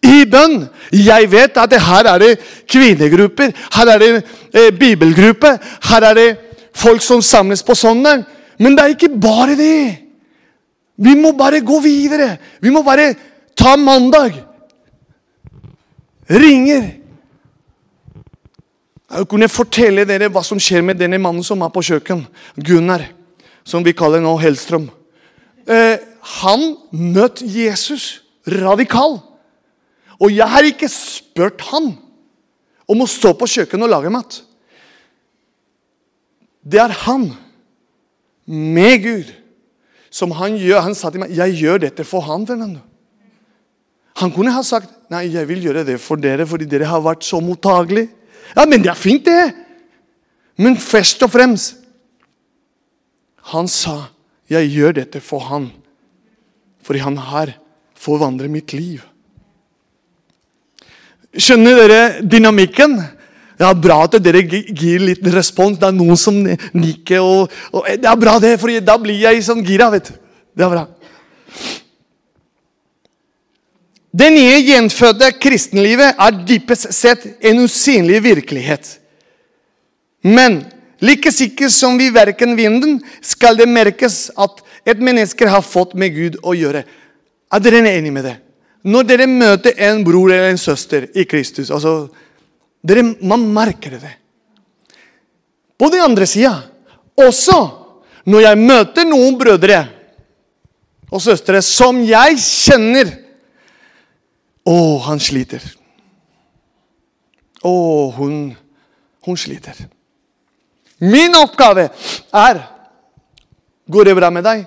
i 0.05 0.23
bønn. 0.29 0.65
Jeg 0.93 1.29
vet 1.31 1.57
at 1.57 1.75
her 1.81 2.09
er 2.13 2.21
det 2.21 2.31
kvinnegrupper, 2.69 3.51
her 3.75 3.91
er 3.93 4.01
det 4.01 4.09
eh, 4.53 4.71
bibelgrupper, 4.79 5.57
her 5.89 6.09
er 6.09 6.17
det 6.17 6.29
folk 6.75 7.01
som 7.01 7.21
samles 7.21 7.63
på 7.63 7.75
søndag. 7.75 8.23
Men 8.59 8.75
det 8.75 8.83
er 8.83 8.93
ikke 8.95 9.15
bare 9.21 9.55
det. 9.59 9.97
Vi 10.97 11.15
må 11.19 11.33
bare 11.35 11.59
gå 11.61 11.79
videre. 11.83 12.37
Vi 12.61 12.71
må 12.71 12.83
bare 12.83 13.13
ta 13.57 13.75
mandag. 13.75 14.37
Ringer. 16.29 16.85
Jeg 19.15 19.27
kunne 19.29 19.49
fortelle 19.51 20.05
dere 20.07 20.31
hva 20.33 20.41
som 20.43 20.59
skjer 20.59 20.83
med 20.83 20.97
denne 20.99 21.19
mannen 21.21 21.43
som 21.45 21.61
er 21.61 21.71
på 21.71 21.83
kjøkken. 21.85 22.25
Gunnar, 22.55 23.05
som 23.63 23.85
vi 23.85 23.93
kaller 23.95 24.23
nå 24.23 24.33
Hellstrøm. 24.41 24.89
Eh, 25.67 25.97
han 26.41 26.65
møtte 26.91 27.45
Jesus 27.45 28.23
radikal. 28.47 29.19
Og 30.21 30.31
jeg 30.31 30.47
har 30.47 30.67
ikke 30.67 30.89
spurt 30.91 31.63
han 31.71 31.93
om 32.87 33.01
å 33.01 33.09
stå 33.09 33.33
på 33.37 33.49
kjøkkenet 33.49 33.87
og 33.87 33.91
lage 33.91 34.11
mat. 34.13 34.37
Det 36.65 36.79
er 36.81 36.93
han, 37.05 37.29
med 38.45 39.01
Gud, 39.03 39.31
som 40.13 40.33
han 40.37 40.57
gjør. 40.57 40.83
Han 40.85 40.95
sa 40.95 41.09
til 41.09 41.19
meg 41.19 41.31
'Jeg 41.33 41.61
gjør 41.61 41.79
dette 41.81 42.03
for 42.03 42.21
han, 42.21 42.45
Fernando'. 42.45 42.81
Han 44.15 44.31
kunne 44.31 44.51
ha 44.51 44.61
sagt 44.61 44.89
'Nei, 45.09 45.33
jeg 45.33 45.47
vil 45.47 45.63
gjøre 45.63 45.85
det 45.85 45.99
for 45.99 46.15
dere 46.15 46.45
fordi 46.45 46.65
dere 46.65 46.85
har 46.85 47.01
vært 47.01 47.23
så 47.23 47.41
mottagelige'. 47.41 48.09
Ja, 48.55 48.65
men 48.65 48.81
det 48.81 48.89
er 48.89 48.95
fint, 48.95 49.25
det. 49.25 49.53
Men 50.57 50.77
først 50.77 51.23
og 51.23 51.31
fremst 51.31 51.81
Han 53.51 53.67
sa 53.67 54.09
'Jeg 54.49 54.69
gjør 54.73 54.91
dette 54.93 55.21
for 55.21 55.39
han', 55.39 55.71
fordi 56.81 56.99
han 56.99 57.17
har 57.17 57.53
forvandlet 57.93 58.49
mitt 58.49 58.73
liv'. 58.73 59.14
Skjønner 61.35 61.79
dere 61.81 62.01
dynamikken? 62.23 62.97
Det 63.55 63.63
er 63.63 63.79
bra 63.79 64.01
at 64.03 64.17
dere 64.23 64.43
gir 64.43 65.03
litt 65.03 65.23
respons. 65.31 65.79
Det 65.79 65.87
er 65.87 65.95
noen 65.95 66.19
som 66.19 66.37
nikker. 66.43 67.23
Og, 67.23 67.55
og, 67.71 67.87
det 67.87 68.09
er 68.11 68.19
bra, 68.19 68.35
det, 68.43 68.55
for 68.59 68.73
da 68.83 68.97
blir 68.99 69.23
jeg 69.23 69.43
sånn 69.47 69.63
gira. 69.65 69.89
vet 69.93 70.11
du. 70.11 70.19
Det 70.55 70.65
er 70.65 70.71
bra. 70.71 70.85
Det 74.15 74.29
nye 74.31 74.59
gjenfødte 74.63 75.33
kristenlivet 75.43 76.15
er 76.23 76.37
dypest 76.47 76.87
sett 76.95 77.25
en 77.43 77.65
usynlig 77.65 78.21
virkelighet. 78.23 78.93
Men 80.23 80.61
like 81.03 81.31
sikkert 81.35 81.73
som 81.75 81.99
vi 81.99 82.07
verken 82.15 82.55
vinden, 82.55 83.01
skal 83.19 83.59
det 83.59 83.67
merkes 83.67 84.29
at 84.39 84.63
et 84.87 85.01
menneske 85.03 85.49
har 85.49 85.65
fått 85.65 85.97
med 85.99 86.15
Gud 86.15 86.39
å 86.43 86.55
gjøre. 86.55 86.85
Er 87.51 87.63
dere 87.63 87.83
enige 87.83 88.15
med 88.15 88.27
det? 88.29 88.37
Når 88.85 89.07
dere 89.09 89.25
møter 89.29 89.79
en 89.87 90.03
bror 90.05 90.29
eller 90.29 90.51
en 90.51 90.61
søster 90.61 91.07
i 91.17 91.25
Kristus 91.25 91.71
altså, 91.73 92.05
dere, 92.85 93.03
Man 93.21 93.47
merker 93.53 93.97
det. 93.97 94.13
På 95.77 95.89
den 95.91 96.03
andre 96.05 96.27
sida 96.29 96.53
også 97.15 97.59
når 98.25 98.41
jeg 98.41 98.57
møter 98.61 99.07
noen 99.07 99.37
brødre 99.37 99.79
og 101.13 101.21
søstre 101.21 101.61
som 101.65 102.01
jeg 102.05 102.39
kjenner 102.41 103.11
Å, 104.65 104.77
han 105.05 105.19
sliter. 105.21 105.61
Å, 107.61 107.73
hun, 108.17 108.47
hun 109.27 109.37
sliter. 109.37 109.77
Min 111.05 111.37
oppgave 111.37 111.91
er 112.33 112.63
Går 113.85 114.09
det 114.09 114.15
bra 114.17 114.31
med 114.33 114.41
deg? 114.41 114.63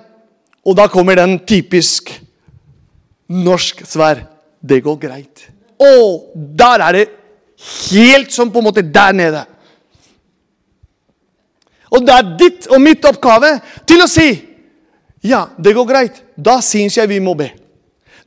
Og 0.63 0.77
da 0.79 0.85
kommer 0.87 1.19
den 1.19 1.41
typisk 1.43 2.08
norsk 3.29 3.85
svær, 3.85 4.25
Det 4.61 4.83
går 4.83 4.97
greit. 4.99 5.45
Og 5.79 6.33
der 6.35 6.81
er 6.83 6.91
det 6.91 7.07
helt 7.91 8.31
som 8.31 8.51
på 8.51 8.59
en 8.59 8.65
måte 8.65 8.81
der 8.81 9.13
nede. 9.13 9.45
Og 11.91 12.03
det 12.05 12.13
er 12.13 12.35
ditt 12.37 12.67
og 12.67 12.81
mitt 12.81 13.05
oppgave 13.05 13.53
til 13.87 14.03
å 14.03 14.07
si 14.07 14.27
ja, 15.21 15.45
det 15.57 15.73
går 15.75 15.87
greit. 15.87 16.21
Da 16.35 16.59
syns 16.63 16.97
jeg 16.97 17.09
vi 17.11 17.19
må 17.19 17.33
be. 17.35 17.49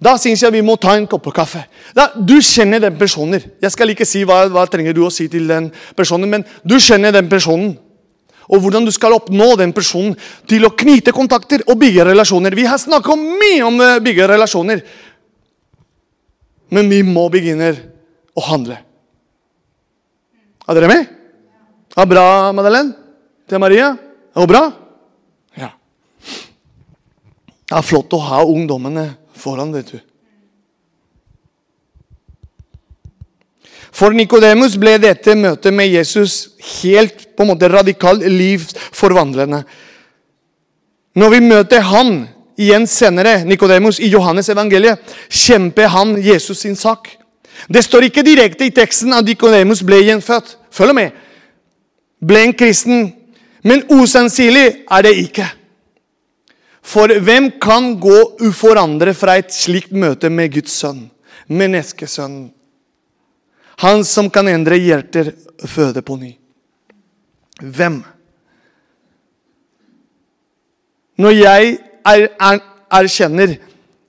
Da 0.03 0.17
syns 0.21 0.43
jeg 0.43 0.53
vi 0.53 0.65
må 0.65 0.75
ta 0.81 0.97
en 0.97 1.07
kopp 1.07 1.31
kaffe. 1.35 1.62
Da, 1.97 2.11
du 2.17 2.35
kjenner 2.43 2.83
den 2.83 2.99
personen. 2.99 3.41
Jeg 3.62 3.73
skal 3.73 3.93
ikke 3.93 4.09
si 4.09 4.25
hva, 4.29 4.43
hva 4.53 4.67
trenger 4.69 4.97
du 4.97 5.05
å 5.07 5.12
si 5.12 5.29
til 5.31 5.47
den 5.49 5.71
personen, 5.97 6.29
men 6.29 6.45
du 6.65 6.79
kjenner 6.83 7.15
den 7.15 7.31
personen 7.33 7.77
og 8.49 8.63
hvordan 8.63 8.87
du 8.87 8.93
skal 8.95 9.15
oppnå 9.17 9.53
den 9.61 9.75
personen 9.77 10.17
til 10.51 10.67
å 10.67 10.73
knyte 10.75 11.15
kontakter 11.15 11.65
og 11.69 11.79
bygge 11.81 12.07
relasjoner. 12.11 12.57
Vi 12.57 12.67
har 12.69 12.81
snakket 12.81 13.23
mye 13.23 13.63
om 13.67 13.81
å 13.81 13.89
eh, 13.95 14.03
bygge 14.05 14.29
relasjoner, 14.33 14.85
men 16.73 16.89
vi 16.91 17.03
må 17.07 17.27
begynne 17.33 17.73
å 18.35 18.47
handle. 18.49 18.79
Er 20.69 20.79
dere 20.79 20.89
med? 20.89 21.11
Ja, 21.97 22.07
bra, 22.09 22.27
Madeleine? 22.57 22.95
Til 23.51 23.61
Maria? 23.61 23.93
Er 24.33 24.41
går 24.41 24.49
bra? 24.49 24.63
Ja. 25.59 25.73
Det 27.69 27.77
er 27.77 27.85
flott 27.85 28.15
å 28.17 28.23
ha 28.25 28.41
ungdommene 28.49 29.11
foran, 29.37 29.75
vet 29.75 29.93
du. 29.93 29.99
For 33.93 34.15
Nikodemus 34.17 34.79
ble 34.81 34.97
dette 35.01 35.35
møtet 35.37 35.75
med 35.75 35.91
Jesus 35.93 36.55
helt 36.81 37.27
på 37.37 37.45
en 37.45 37.53
måte 37.53 37.69
radikalt 37.69 38.25
livsforvandlende. 38.25 39.63
Når 41.13 41.35
vi 41.35 41.41
møter 41.45 41.85
han 41.85 42.23
igjen 42.57 42.87
senere, 42.89 43.43
Nikodemus, 43.45 44.01
i 44.01 44.09
Johannes 44.13 44.49
evangeliet, 44.49 45.01
kjemper 45.29 45.91
han 45.93 46.17
Jesus 46.25 46.65
sin 46.65 46.77
sak. 46.77 47.11
Det 47.69 47.85
står 47.85 48.09
ikke 48.09 48.25
direkte 48.25 48.67
i 48.67 48.73
teksten 48.75 49.13
at 49.13 49.29
Nikodemus 49.29 49.85
ble 49.85 50.01
gjenfødt. 50.07 50.57
Følg 50.73 50.97
med. 50.97 51.11
Ble 52.25 52.47
en 52.47 52.57
kristen. 52.57 53.11
Men 53.63 53.85
usannsynlig 53.93 54.87
er 54.91 55.05
det 55.05 55.13
ikke. 55.21 55.51
For 56.83 57.13
hvem 57.23 57.53
kan 57.63 57.93
gå 58.01 58.17
uforandret 58.43 59.17
fra 59.17 59.37
et 59.39 59.53
slikt 59.55 59.93
møte 59.93 60.33
med 60.33 60.51
Guds 60.57 60.81
sønn? 60.81 61.05
Menneskesønnen. 61.53 62.51
Han 63.81 64.05
som 64.05 64.29
kan 64.31 64.49
endre 64.49 64.77
hjerter, 64.77 65.33
føde 65.67 66.03
på 66.03 66.17
ny. 66.21 66.33
Hvem? 67.63 68.03
Når 71.23 71.31
jeg 71.31 71.77
er, 72.05 72.27
er, 72.41 72.59
erkjenner 72.93 73.57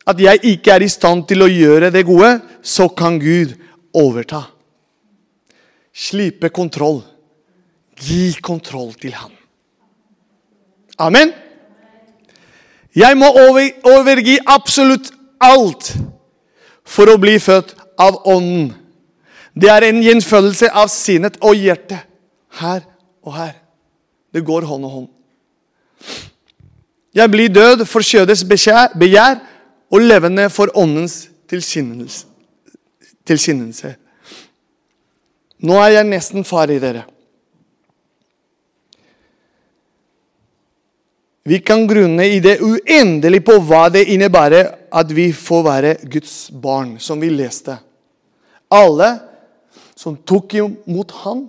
at 0.08 0.20
jeg 0.20 0.40
ikke 0.44 0.74
er 0.74 0.84
i 0.84 0.92
stand 0.92 1.28
til 1.30 1.46
å 1.46 1.52
gjøre 1.52 1.92
det 1.94 2.04
gode, 2.08 2.36
så 2.62 2.90
kan 2.90 3.20
Gud 3.22 3.54
overta. 3.96 4.44
Slipe 5.94 6.50
kontroll. 6.50 7.04
Gi 8.04 8.34
kontroll 8.42 8.94
til 9.00 9.14
ham. 9.16 9.32
Amen. 10.98 11.32
Jeg 12.96 13.18
må 13.18 13.30
over, 13.30 13.70
overgi 13.90 14.38
absolutt 14.46 15.12
alt 15.42 15.94
for 16.86 17.10
å 17.10 17.20
bli 17.22 17.38
født 17.42 17.74
av 18.02 18.20
Ånden. 18.30 18.74
Det 19.54 19.70
er 19.70 19.86
en 19.86 20.02
gjenfølelse 20.02 20.72
av 20.74 20.90
sinnet 20.90 21.38
og 21.46 21.58
hjertet. 21.58 22.08
Her 22.60 22.82
og 23.26 23.36
her. 23.38 23.54
Det 24.34 24.42
går 24.46 24.66
hånd 24.66 24.86
og 24.86 24.92
hånd. 24.92 25.10
Jeg 27.14 27.30
blir 27.30 27.54
død 27.54 27.86
for 27.86 28.02
kjødets 28.02 28.42
begjær 28.50 29.38
og 29.94 30.02
levende 30.02 30.50
for 30.50 30.74
åndens 30.74 31.28
tilkynnelse. 31.50 32.26
Nå 35.64 35.78
er 35.80 36.00
jeg 36.00 36.10
nesten 36.10 36.44
ferdig, 36.44 36.82
dere. 36.82 37.06
Vi 41.44 41.60
kan 41.60 41.88
grunne 41.88 42.26
i 42.32 42.40
det 42.40 42.62
uendelige 42.64 43.44
på 43.44 43.58
hva 43.68 43.90
det 43.92 44.06
innebærer 44.16 44.70
at 44.96 45.10
vi 45.12 45.28
får 45.36 45.64
være 45.66 45.96
Guds 46.08 46.50
barn, 46.50 46.96
som 47.00 47.20
vi 47.22 47.30
leste. 47.30 47.76
Alle 48.72 49.33
som 50.04 50.18
tok 50.20 50.58
imot 50.60 51.14
han, 51.24 51.46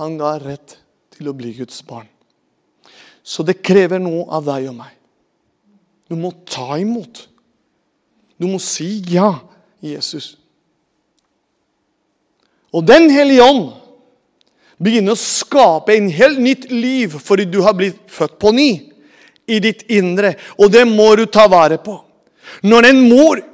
han 0.00 0.16
ga 0.18 0.32
rett 0.42 0.80
til 1.14 1.28
å 1.30 1.34
bli 1.36 1.52
Guds 1.54 1.78
barn. 1.86 2.08
Så 3.22 3.44
det 3.46 3.60
krever 3.62 4.02
noe 4.02 4.24
av 4.34 4.48
deg 4.48 4.66
og 4.72 4.80
meg. 4.80 4.96
Du 6.10 6.16
må 6.18 6.32
ta 6.48 6.74
imot. 6.80 7.28
Du 8.34 8.48
må 8.50 8.58
si 8.58 8.96
ja, 9.12 9.36
Jesus. 9.84 10.32
Og 12.74 12.82
Den 12.88 13.06
hellige 13.12 13.46
ånd 13.46 13.70
begynner 14.82 15.14
å 15.14 15.22
skape 15.22 15.94
en 15.94 16.10
helt 16.10 16.40
nytt 16.42 16.66
liv 16.72 17.14
fordi 17.22 17.46
du 17.46 17.60
har 17.62 17.76
blitt 17.78 18.00
født 18.10 18.40
på 18.42 18.50
ny 18.56 18.70
i 19.46 19.60
ditt 19.62 19.86
indre. 19.92 20.34
Og 20.58 20.72
det 20.72 20.82
må 20.88 21.12
du 21.20 21.28
ta 21.30 21.46
vare 21.52 21.78
på. 21.78 22.00
Når 22.66 22.90
en 22.90 23.02
mor 23.06 23.46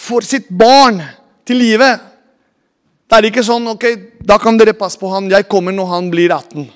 får 0.00 0.26
sitt 0.26 0.48
barn 0.48 1.00
til 1.46 1.60
livet. 1.60 2.00
Det 3.10 3.18
er 3.18 3.26
ikke 3.28 3.44
sånn 3.44 3.66
ok, 3.72 3.86
da 4.22 4.38
kan 4.40 4.58
dere 4.58 4.76
passe 4.78 5.00
på 5.00 5.10
han, 5.10 5.30
jeg 5.30 5.48
kommer 5.50 5.74
når 5.74 5.90
han 5.90 6.10
blir 6.12 6.32
18. 6.32 6.68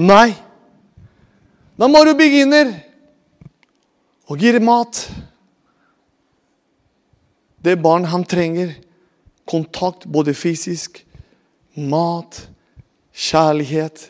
Nei. 0.00 0.30
Da 1.76 1.88
må 1.90 2.02
du 2.06 2.14
begynne 2.16 2.62
å 4.30 4.36
gi 4.38 4.52
mat. 4.64 5.04
Det 7.62 7.76
barn 7.78 8.08
han 8.10 8.24
trenger. 8.24 8.72
Kontakt, 9.46 10.06
både 10.06 10.34
fysisk, 10.38 11.02
mat, 11.76 12.46
kjærlighet. 13.12 14.08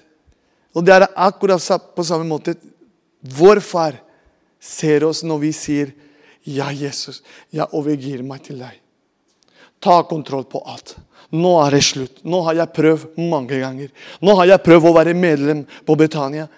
Og 0.76 0.86
det 0.86 0.94
er 0.94 1.08
akkurat 1.10 1.92
på 1.96 2.04
samme 2.06 2.28
måte 2.28 2.54
vår 3.22 3.60
far 3.64 3.98
ser 4.62 5.04
oss 5.04 5.22
når 5.26 5.42
vi 5.42 5.52
sier 5.56 5.92
ja, 6.44 6.70
Jesus, 6.74 7.22
jeg 7.50 7.68
overgir 7.72 8.22
meg 8.26 8.42
til 8.46 8.62
deg. 8.62 8.78
Ta 9.82 10.02
kontroll 10.06 10.44
på 10.50 10.62
alt. 10.66 10.96
Nå 11.32 11.52
er 11.64 11.76
det 11.76 11.84
slutt. 11.86 12.18
Nå 12.28 12.42
har 12.46 12.58
jeg 12.58 12.74
prøvd 12.76 13.22
mange 13.30 13.58
ganger. 13.62 13.88
Nå 14.20 14.34
har 14.38 14.50
jeg 14.50 14.64
prøvd 14.66 14.90
å 14.90 14.96
være 14.98 15.14
medlem 15.16 15.62
på 15.86 15.96
Betania. 15.98 16.48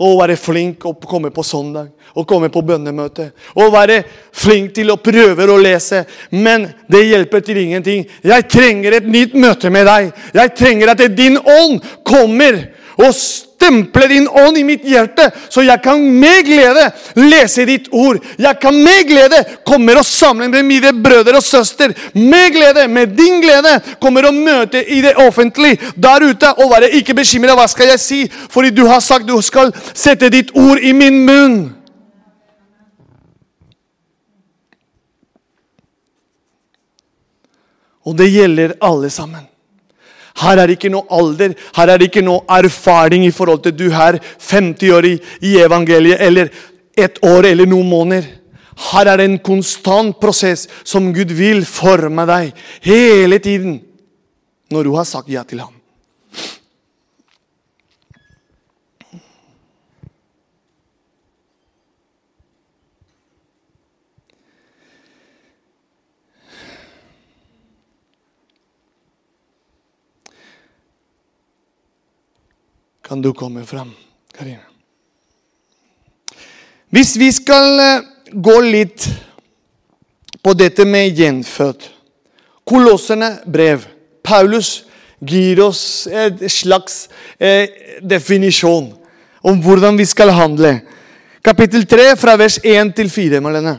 Å 0.00 0.08
være 0.16 0.36
flink 0.40 0.84
å 0.88 0.94
komme 0.96 1.28
på 1.32 1.44
søndag 1.44 1.90
og 2.16 2.26
komme 2.28 2.48
på 2.52 2.62
bønnemøte. 2.64 3.28
Å 3.54 3.68
være 3.72 4.00
flink 4.32 4.72
til 4.76 4.92
å 4.92 4.98
prøve 5.00 5.44
å 5.44 5.58
lese. 5.60 6.02
Men 6.32 6.66
det 6.90 7.04
hjelper 7.04 7.44
til 7.44 7.60
ingenting. 7.62 8.06
Jeg 8.24 8.48
trenger 8.50 8.96
et 8.96 9.08
nytt 9.08 9.36
møte 9.36 9.70
med 9.72 9.86
deg. 9.88 10.10
Jeg 10.40 10.54
trenger 10.56 10.94
at 10.94 11.04
din 11.16 11.36
ånd 11.38 11.84
kommer 12.06 12.62
og 12.96 13.12
stemple 13.60 14.06
din 14.08 14.28
ånd 14.28 14.58
i 14.58 14.64
mitt 14.64 14.84
hjerte, 14.84 15.30
så 15.48 15.62
jeg 15.62 15.82
kan 15.84 16.00
med 16.00 16.44
glede 16.46 16.86
lese 17.20 17.66
ditt 17.68 17.88
ord. 17.92 18.20
Jeg 18.38 18.58
kan 18.60 18.74
med 18.74 19.08
glede 19.08 19.42
komme 19.66 19.96
og 19.98 20.06
samle 20.06 20.48
med 20.48 20.64
mine 20.64 20.92
brødre 21.02 21.36
og 21.36 21.44
søster. 21.44 21.92
Med 22.14 22.54
glede, 22.54 22.88
med 22.88 23.12
din 23.16 23.40
glede, 23.40 23.76
kommer 24.00 24.28
og 24.28 24.34
møte 24.34 24.82
i 24.90 25.00
det 25.04 25.16
offentlige 25.16 25.78
der 25.96 26.24
ute 26.30 26.52
og 26.52 26.72
være 26.72 26.90
ikke 26.96 27.14
bekymra. 27.14 27.54
Hva 27.58 27.68
skal 27.68 27.92
jeg 27.92 28.00
si? 28.00 28.22
Fordi 28.50 28.70
du 28.70 28.86
har 28.86 29.00
sagt 29.04 29.28
du 29.28 29.36
skal 29.42 29.74
sette 29.94 30.32
ditt 30.32 30.54
ord 30.54 30.80
i 30.80 30.92
min 30.96 31.20
munn. 31.26 31.60
Og 38.08 38.16
det 38.16 38.30
gjelder 38.32 38.78
alle 38.80 39.10
sammen. 39.12 39.49
Her 40.38 40.58
er 40.58 40.66
det 40.66 40.78
ikke 40.78 40.92
noe 40.92 41.08
alder, 41.10 41.54
her 41.76 41.88
er 41.88 41.98
det 41.98 42.10
ikke 42.10 42.22
noe 42.24 42.44
erfaring 42.48 43.24
i 43.26 43.32
forhold 43.34 43.62
til 43.64 43.76
du 43.76 43.88
her, 43.90 44.18
50 44.50 44.92
år 44.94 45.08
i, 45.08 45.16
i 45.42 45.56
evangeliet, 45.58 46.20
eller 46.20 46.52
et 46.98 47.18
år 47.22 47.50
eller 47.50 47.66
noen 47.66 47.88
måneder. 47.88 48.28
Her 48.90 49.10
er 49.12 49.20
det 49.20 49.26
en 49.28 49.38
konstant 49.44 50.16
prosess 50.20 50.68
som 50.84 51.10
Gud 51.12 51.34
vil 51.36 51.64
forme 51.68 52.24
deg 52.28 52.54
hele 52.86 53.38
tiden 53.42 53.80
når 54.70 54.86
du 54.86 54.94
har 54.96 55.04
sagt 55.08 55.28
ja 55.28 55.42
til 55.44 55.60
ham. 55.60 55.74
Kan 73.10 73.22
du 73.22 73.32
komme 73.34 73.64
fram, 73.66 73.88
Karina. 74.38 74.62
Hvis 76.94 77.16
vi 77.18 77.32
skal 77.34 77.80
eh, 77.82 78.04
gå 78.38 78.54
litt 78.62 79.08
på 80.38 80.52
dette 80.54 80.84
med 80.86 81.18
gjenfødt. 81.18 81.88
Kolosserne 82.62 83.32
brev. 83.50 83.82
Paulus 84.22 84.84
gir 85.26 85.58
oss 85.64 86.06
et 86.06 86.44
slags 86.54 87.08
eh, 87.42 87.98
definisjon 87.98 88.92
om 89.42 89.58
hvordan 89.58 89.98
vi 89.98 90.06
skal 90.06 90.30
handle. 90.30 90.76
Kapittel 91.42 91.88
3, 91.90 92.12
fra 92.14 92.36
vers 92.38 92.60
1 92.62 92.94
til 92.94 93.10
4, 93.10 93.42
Marlene. 93.42 93.74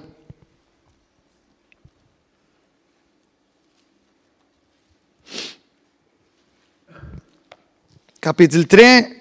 Kapittel 8.21 8.67
3, 8.67 9.20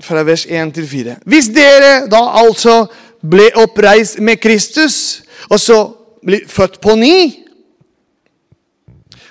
fra 0.00 0.22
vers 0.26 0.46
1 0.48 0.74
til 0.74 0.86
4. 0.88 1.16
Hvis 1.24 1.48
dere 1.54 2.06
da 2.10 2.20
altså 2.42 2.86
ble 3.22 3.48
oppreist 3.58 4.20
med 4.20 4.40
Kristus, 4.42 5.22
og 5.50 5.60
så 5.60 5.80
ble 6.26 6.42
født 6.48 6.80
på 6.82 6.96
ny, 6.98 7.18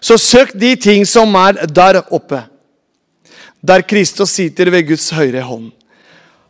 så 0.02 0.18
søk 0.22 0.54
de 0.60 0.76
ting 0.76 1.06
som 1.08 1.34
er 1.36 1.66
der 1.66 2.02
oppe, 2.14 2.44
der 3.66 3.82
Kristus 3.82 4.36
sitter 4.38 4.70
ved 4.70 4.88
Guds 4.88 5.10
høyre 5.10 5.42
hånd. 5.42 5.72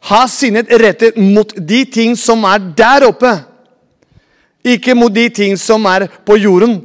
Ha 0.10 0.26
sinnet 0.30 0.70
rettet 0.70 1.18
mot 1.18 1.54
de 1.56 1.86
ting 1.90 2.18
som 2.20 2.44
er 2.46 2.60
der 2.78 3.08
oppe, 3.08 3.32
ikke 4.66 4.96
mot 4.98 5.14
de 5.14 5.30
ting 5.30 5.56
som 5.60 5.86
er 5.90 6.08
på 6.26 6.38
jorden. 6.42 6.80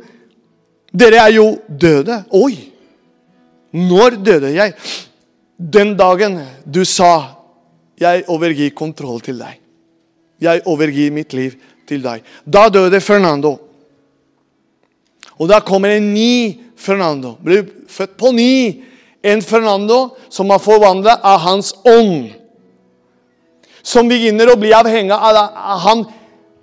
Dere 0.93 1.23
er 1.25 1.35
jo 1.35 1.47
døde. 1.69 2.23
Oi! 2.31 2.55
Når 3.73 4.19
døde 4.25 4.51
jeg? 4.55 4.75
Den 5.61 5.96
dagen 5.99 6.40
du 6.64 6.85
sa 6.85 7.37
'Jeg 8.01 8.25
overgir 8.29 8.70
kontroll 8.70 9.20
til 9.20 9.38
deg'. 9.38 9.61
Jeg 10.40 10.62
overgir 10.64 11.12
mitt 11.12 11.33
liv 11.33 11.53
til 11.87 12.03
deg. 12.03 12.23
Da 12.53 12.68
døde 12.68 13.01
Fernando. 13.01 13.59
Og 15.38 15.49
da 15.49 15.61
kommer 15.61 15.88
en 15.88 16.14
ny 16.14 16.59
Fernando. 16.77 17.37
Blir 17.44 17.66
født 17.88 18.16
på 18.16 18.33
ny. 18.33 18.83
En 19.23 19.42
Fernando 19.42 20.16
som 20.31 20.51
er 20.51 20.59
forvandla 20.59 21.20
av 21.23 21.38
hans 21.38 21.75
ånd. 21.85 22.31
Som 23.83 24.09
begynner 24.09 24.49
å 24.49 24.57
bli 24.57 24.73
avhengig 24.73 25.12
av 25.12 25.79
han 25.85 26.05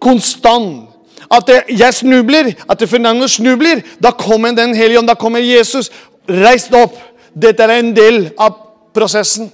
konstant. 0.01 0.89
At 1.29 1.49
jeg 1.69 1.93
snubler, 1.93 2.53
at 2.69 2.89
Fernando 2.89 3.27
snubler. 3.27 3.83
Da 4.01 4.11
kommer 4.11 4.55
Den 4.55 4.75
hellige 4.75 4.99
ånd, 4.99 5.07
da 5.07 5.13
kommer 5.13 5.39
Jesus. 5.39 5.91
Reis 6.29 6.67
deg 6.67 6.81
opp. 6.81 6.95
Dette 7.35 7.63
er 7.63 7.79
en 7.79 7.93
del 7.93 8.31
av 8.37 8.66
prosessen. 8.97 9.49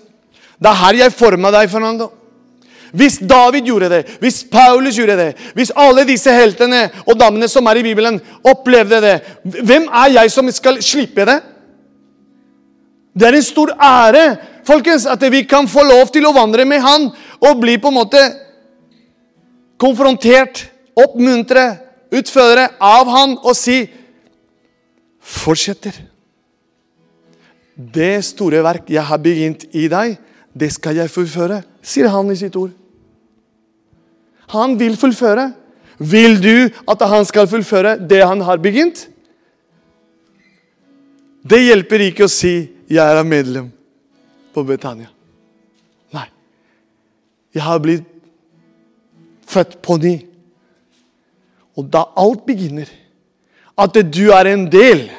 Det 0.57 0.69
er 0.71 0.81
her 0.85 0.99
jeg 1.03 1.15
forma 1.15 1.51
deg, 1.53 1.69
Fernando. 1.71 2.09
Hvis 2.93 3.17
David 3.17 3.65
gjorde 3.65 3.89
det, 3.89 4.01
hvis 4.21 4.43
Paulus 4.51 4.99
gjorde 4.99 5.17
det, 5.17 5.31
hvis 5.57 5.71
alle 5.75 6.05
disse 6.05 6.31
heltene 6.31 6.85
og 7.07 7.17
damene 7.17 7.49
som 7.49 7.65
er 7.67 7.79
i 7.81 7.85
Bibelen, 7.87 8.19
opplevde 8.45 8.99
det, 9.01 9.15
hvem 9.65 9.87
er 9.89 10.13
jeg 10.19 10.31
som 10.31 10.51
skal 10.53 10.77
slippe 10.85 11.25
det? 11.25 11.39
Det 13.17 13.27
er 13.27 13.37
en 13.37 13.45
stor 13.45 13.73
ære 13.81 14.23
folkens, 14.65 15.07
at 15.09 15.25
vi 15.31 15.41
kan 15.49 15.67
få 15.67 15.83
lov 15.89 16.13
til 16.13 16.25
å 16.29 16.35
vandre 16.37 16.65
med 16.69 16.81
Han 16.85 17.09
og 17.41 17.59
bli 17.61 17.79
på 17.81 17.89
en 17.89 17.97
måte 17.97 18.21
konfrontert, 19.81 20.67
oppmuntre, 20.93 21.65
utføre 22.13 22.69
av 22.77 23.09
Han 23.09 23.37
og 23.41 23.57
si 23.57 23.81
Fortsetter. 25.23 26.12
Det 27.75 28.21
store 28.25 28.61
verk 28.63 28.89
jeg 28.93 29.03
har 29.03 29.21
begynt 29.21 29.65
i 29.73 29.87
deg, 29.89 30.17
det 30.53 30.69
skal 30.75 30.99
jeg 30.99 31.09
fullføre, 31.09 31.63
sier 31.81 32.11
han 32.13 32.29
i 32.29 32.37
sitt 32.37 32.55
ord. 32.59 32.73
Han 34.53 34.77
vil 34.77 34.97
fullføre. 34.99 35.51
Vil 35.97 36.39
du 36.41 36.69
at 36.89 37.03
han 37.09 37.25
skal 37.25 37.47
fullføre 37.49 37.95
det 37.97 38.21
han 38.25 38.41
har 38.45 38.61
begynt? 38.61 39.07
Det 41.43 41.59
hjelper 41.59 42.07
ikke 42.09 42.25
å 42.25 42.31
si 42.31 42.69
'jeg 42.87 43.17
er 43.17 43.23
medlem 43.23 43.71
på 44.53 44.63
Betania'. 44.63 45.11
Nei. 46.13 46.27
Jeg 47.53 47.63
har 47.63 47.79
blitt 47.79 48.05
født 49.45 49.81
på 49.81 49.97
ny. 49.97 50.25
Og 51.77 51.89
da 51.89 52.05
alt 52.15 52.45
begynner, 52.45 52.89
at 53.77 53.93
du 53.93 54.31
er 54.31 54.45
en 54.47 54.69
del 54.69 55.09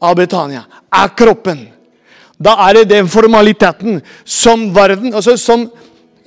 av 0.00 0.16
Betania, 0.16 0.66
er 0.92 1.08
kroppen 1.16 1.68
da 2.38 2.56
er 2.68 2.80
det 2.80 2.90
den 2.90 3.08
formaliteten 3.08 4.00
som 4.24 4.68
verden 4.74 5.14
altså 5.14 5.36
som, 5.40 5.70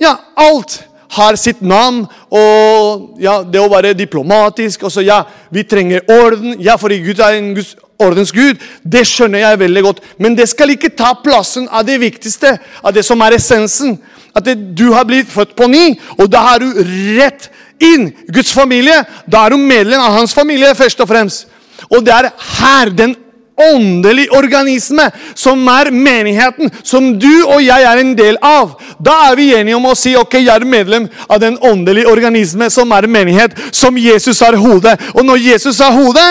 Ja, 0.00 0.14
alt 0.36 0.80
har 1.12 1.36
sitt 1.36 1.60
navn. 1.60 2.06
Og 2.32 3.20
ja, 3.20 3.42
det 3.44 3.60
å 3.60 3.68
være 3.70 3.92
diplomatisk 3.98 4.86
og 4.86 4.92
så, 4.94 5.04
ja, 5.04 5.22
Vi 5.50 5.62
trenger 5.62 6.06
orden. 6.08 6.56
Ja, 6.62 6.76
fordi 6.76 7.00
Gud 7.04 7.20
er 7.20 7.36
en 7.36 7.54
Guds 7.54 7.74
ordens 8.00 8.32
Gud. 8.32 8.56
Det 8.82 9.04
skjønner 9.06 9.42
jeg 9.42 9.60
veldig 9.60 9.82
godt. 9.82 10.00
Men 10.18 10.36
det 10.38 10.48
skal 10.48 10.72
ikke 10.72 10.94
ta 10.96 11.12
plassen 11.24 11.68
av 11.68 11.84
det 11.86 11.98
viktigste, 12.00 12.56
av 12.82 12.94
det 12.94 13.04
som 13.04 13.20
er 13.20 13.36
essensen. 13.36 13.98
At 14.34 14.46
det, 14.46 14.56
du 14.78 14.92
har 14.94 15.04
blitt 15.04 15.28
født 15.28 15.56
på 15.58 15.66
ny, 15.66 15.98
og 16.16 16.30
da 16.30 16.44
har 16.46 16.62
du 16.62 16.78
rett 17.18 17.50
inn 17.82 18.12
Guds 18.30 18.52
familie. 18.54 19.02
Da 19.26 19.44
er 19.44 19.52
du 19.52 19.58
medlem 19.60 20.00
av 20.00 20.14
hans 20.20 20.34
familie, 20.34 20.70
først 20.78 21.02
og 21.02 21.10
fremst. 21.10 21.48
Og 21.90 22.04
det 22.06 22.14
er 22.14 22.30
her 22.60 22.92
den 22.94 23.16
åndelig 23.60 24.28
organisme, 24.36 25.10
som 25.34 25.68
er 25.68 25.90
menigheten, 25.90 26.70
som 26.82 27.12
du 27.18 27.44
og 27.46 27.62
jeg 27.62 27.86
er 27.86 28.02
en 28.02 28.14
del 28.18 28.38
av. 28.42 28.76
Da 28.98 29.16
er 29.30 29.36
vi 29.38 29.50
enige 29.56 29.76
om 29.78 29.88
å 29.90 29.96
si 29.98 30.14
ok, 30.18 30.38
jeg 30.40 30.54
er 30.54 30.66
medlem 30.68 31.08
av 31.28 31.40
den 31.42 31.58
åndelige 31.58 32.10
organisme 32.10 32.70
som 32.70 32.92
er 32.96 33.08
menighet, 33.10 33.56
som 33.72 33.98
Jesus 33.98 34.42
er 34.46 34.58
hodet. 34.60 34.96
Og 35.14 35.24
når 35.26 35.44
Jesus 35.50 35.80
er 35.80 35.92
hodet, 35.94 36.30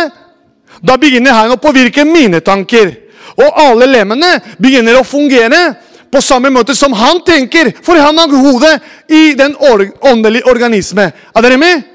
da 0.82 0.98
begynner 0.98 1.36
han 1.36 1.54
å 1.54 1.62
påvirke 1.62 2.06
mine 2.08 2.42
tanker. 2.46 2.92
Og 3.40 3.62
alle 3.62 3.88
lemmene 3.90 4.36
begynner 4.60 5.00
å 5.00 5.08
fungere 5.08 5.62
på 6.10 6.22
samme 6.22 6.50
måte 6.50 6.74
som 6.76 6.94
han 6.98 7.22
tenker, 7.26 7.72
for 7.86 8.00
han 8.02 8.18
har 8.18 8.34
hodet 8.34 8.76
i 9.08 9.34
den 9.38 9.56
åndelige 9.56 10.50
organisme. 10.50 11.12
Er 11.36 11.46
dere 11.46 11.60
med? 11.62 11.86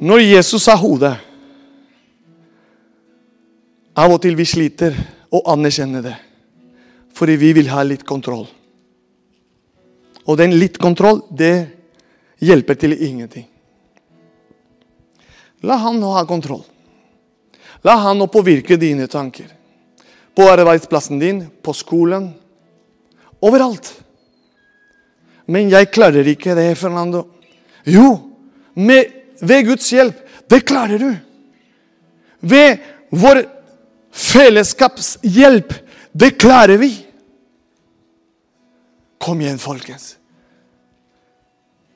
Når 0.00 0.22
Jesus 0.24 0.64
er 0.68 0.80
hodet 0.80 1.16
Av 4.00 4.08
og 4.08 4.20
til 4.22 4.36
vi 4.38 4.46
sliter 4.48 4.94
å 5.28 5.42
anerkjenne 5.52 6.00
det. 6.00 6.14
Fordi 7.12 7.34
vi 7.36 7.50
vil 7.52 7.68
ha 7.68 7.82
litt 7.84 8.04
kontroll. 8.06 8.46
Og 10.24 10.38
den 10.38 10.54
litt 10.56 10.78
kontroll, 10.80 11.20
det 11.28 11.68
hjelper 12.40 12.78
til 12.80 12.94
ingenting. 12.96 13.44
La 15.66 15.76
han 15.82 16.00
nå 16.00 16.14
ha 16.14 16.24
kontroll. 16.24 16.62
La 17.84 17.98
han 18.06 18.22
nå 18.22 18.30
påvirke 18.32 18.78
dine 18.80 19.10
tanker. 19.10 19.50
På 20.32 20.48
arbeidsplassen 20.48 21.20
din, 21.20 21.42
på 21.60 21.74
skolen, 21.76 22.30
overalt. 23.42 23.92
Men 25.50 25.68
jeg 25.68 25.90
klarer 25.92 26.24
ikke 26.30 26.56
det, 26.56 26.70
Fernando. 26.78 27.26
Jo, 27.84 28.14
med 28.78 29.19
ved 29.40 29.66
Guds 29.66 29.90
hjelp. 29.92 30.16
Det 30.50 30.64
klarer 30.66 30.98
du. 30.98 31.10
Ved 32.40 32.78
vår 33.10 33.42
fellesskapshjelp. 34.10 35.74
Det 36.12 36.30
klarer 36.38 36.80
vi. 36.80 36.90
Kom 39.20 39.40
igjen, 39.40 39.60
folkens. 39.60 40.16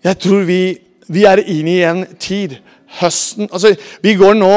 Jeg 0.05 0.21
tror 0.21 0.45
vi, 0.45 0.61
vi 1.09 1.25
er 1.25 1.41
inne 1.49 1.73
i 1.73 1.85
en 1.89 2.05
tid, 2.21 2.59
høsten 3.01 3.49
altså, 3.49 3.73
Vi 4.05 4.13
går 4.21 4.37
nå 4.37 4.53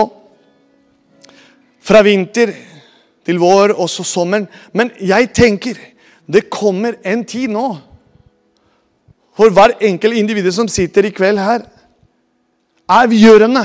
fra 1.88 2.02
vinter 2.04 2.52
til 3.28 3.40
vår 3.40 3.72
og 3.78 3.88
så 3.90 4.04
sommeren. 4.04 4.50
Men 4.76 4.92
jeg 5.00 5.32
tenker 5.36 5.80
det 6.28 6.50
kommer 6.52 6.98
en 7.08 7.24
tid 7.24 7.48
nå 7.54 7.70
for 9.38 9.54
hver 9.54 9.78
enkelt 9.86 10.18
individ 10.18 10.50
som 10.52 10.68
sitter 10.68 11.08
i 11.08 11.14
kveld 11.16 11.40
her 11.40 11.64
avgjørende 12.88 13.64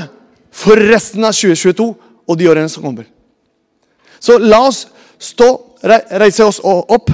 for 0.53 0.79
resten 0.91 1.25
av 1.25 1.33
2022 1.35 1.89
og 2.27 2.39
de 2.39 2.49
årene 2.49 2.69
som 2.71 2.83
kommer. 2.85 3.07
Så 4.19 4.37
la 4.39 4.61
oss 4.67 4.85
stå, 5.19 5.49
reise 5.83 6.45
oss 6.45 6.61
opp. 6.63 7.11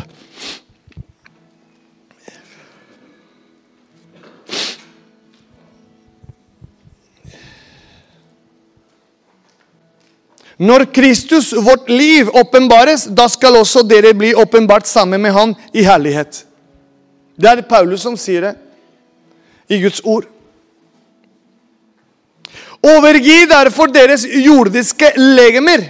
Når 10.59 10.83
Kristus, 10.91 11.53
vårt 11.55 11.87
liv, 11.87 12.27
åpenbares, 12.35 13.05
da 13.15 13.29
skal 13.31 13.55
også 13.61 13.85
dere 13.87 14.11
bli 14.13 14.33
åpenbart 14.35 14.87
sammen 14.87 15.21
med 15.23 15.31
Han 15.31 15.55
i 15.71 15.85
herlighet. 15.87 16.43
Det 17.39 17.47
er 17.47 17.61
Paulus 17.63 18.03
som 18.03 18.17
sier 18.19 18.43
det 18.43 18.55
i 19.71 19.79
Guds 19.79 20.01
ord. 20.03 20.27
Overgi 22.85 23.43
derfor 23.49 23.91
deres 23.91 24.23
jordiske 24.23 25.11
legemer 25.17 25.83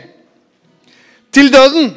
til 1.31 1.51
døden. 1.53 1.91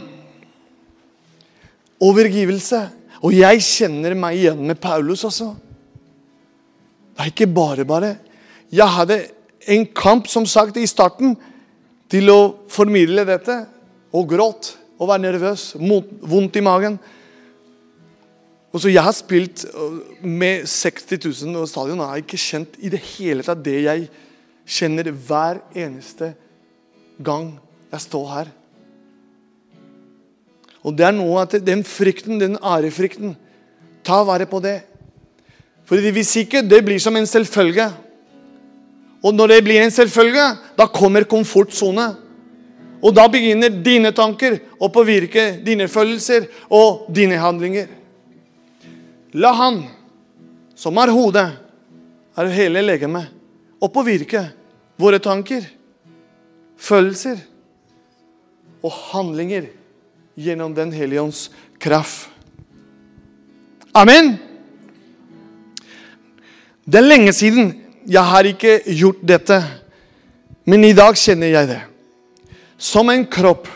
Overgivelse. 2.03 2.83
Og 3.23 3.33
jeg 3.37 3.63
kjenner 3.65 4.17
meg 4.19 4.41
igjen 4.41 4.61
med 4.67 4.81
Paulus 4.83 5.25
også. 5.25 5.53
Det 7.13 7.25
er 7.25 7.31
ikke 7.31 7.49
bare 7.55 7.87
bare. 7.89 8.17
Jeg 8.73 8.89
hadde 8.89 9.21
en 9.71 9.87
kamp, 9.87 10.27
som 10.27 10.47
sagt, 10.47 10.77
i 10.77 10.89
starten 10.91 11.37
til 12.11 12.29
å 12.33 12.41
formidle 12.73 13.25
dette. 13.29 13.63
Og 14.13 14.29
gråt 14.29 14.75
og 14.99 15.09
var 15.09 15.23
nervøs. 15.23 15.73
Vondt 15.79 16.59
i 16.59 16.65
magen. 16.65 16.99
Og 18.73 18.81
så 18.81 18.89
Jeg 18.89 19.05
har 19.05 19.13
spilt 19.13 19.65
øh, 19.75 20.27
med 20.27 20.67
60 20.67 21.45
000 21.45 21.57
og 21.61 21.69
stadion 21.69 22.01
og 22.01 22.09
har 22.09 22.21
ikke 22.23 22.41
kjent 22.41 22.77
i 22.79 22.89
det 22.89 23.01
hele 23.01 23.45
tatt 23.45 23.61
det 23.65 23.83
jeg 23.85 24.07
kjenner 24.67 25.11
hver 25.13 25.61
eneste 25.75 26.33
gang 27.23 27.55
jeg 27.93 28.05
står 28.07 28.27
her. 28.33 28.51
Og 30.83 30.95
det 30.99 31.07
er 31.07 31.15
noe 31.15 31.43
at 31.45 31.59
Den 31.63 31.85
frykten, 31.87 32.41
den 32.41 32.57
ærefrykten, 32.59 33.37
ta 34.03 34.23
vare 34.27 34.47
på 34.47 34.61
det. 34.63 34.81
For 35.87 35.97
Hvis 35.97 36.37
ikke, 36.37 36.63
det 36.63 36.85
blir 36.85 36.99
som 36.99 37.17
en 37.17 37.27
selvfølge. 37.27 37.91
Og 39.23 39.35
når 39.35 39.47
det 39.47 39.65
blir 39.65 39.83
en 39.83 39.91
selvfølge, 39.91 40.47
da 40.79 40.87
kommer 40.87 41.25
komfortsone. 41.25 42.17
Og 43.03 43.15
da 43.15 43.27
begynner 43.31 43.71
dine 43.83 44.13
tanker 44.15 44.59
å 44.79 44.91
påvirke 44.91 45.59
dine 45.63 45.89
følelser 45.91 46.47
og 46.71 47.07
dine 47.15 47.39
handlinger. 47.39 47.87
La 49.35 49.53
Han, 49.53 49.83
som 50.75 50.99
er 50.99 51.11
hodet, 51.15 51.49
er 52.37 52.51
hele 52.55 52.83
legemet, 52.83 53.31
å 53.83 53.91
påvirke 53.91 54.45
våre 55.01 55.19
tanker, 55.23 55.65
følelser 56.79 57.41
og 58.83 58.95
handlinger 59.11 59.69
gjennom 60.39 60.75
Den 60.75 60.93
hellige 60.95 61.23
ånds 61.23 61.43
kraft. 61.83 62.31
Amen. 63.93 64.39
Det 66.89 66.99
er 66.99 67.05
lenge 67.05 67.33
siden. 67.37 67.75
Jeg 68.09 68.25
har 68.25 68.49
ikke 68.49 68.79
gjort 68.89 69.21
dette. 69.21 69.59
Men 70.65 70.87
i 70.87 70.95
dag 70.97 71.19
kjenner 71.19 71.53
jeg 71.53 71.69
det. 71.75 71.81
Som 72.79 73.11
en 73.13 73.27
kropp. 73.29 73.69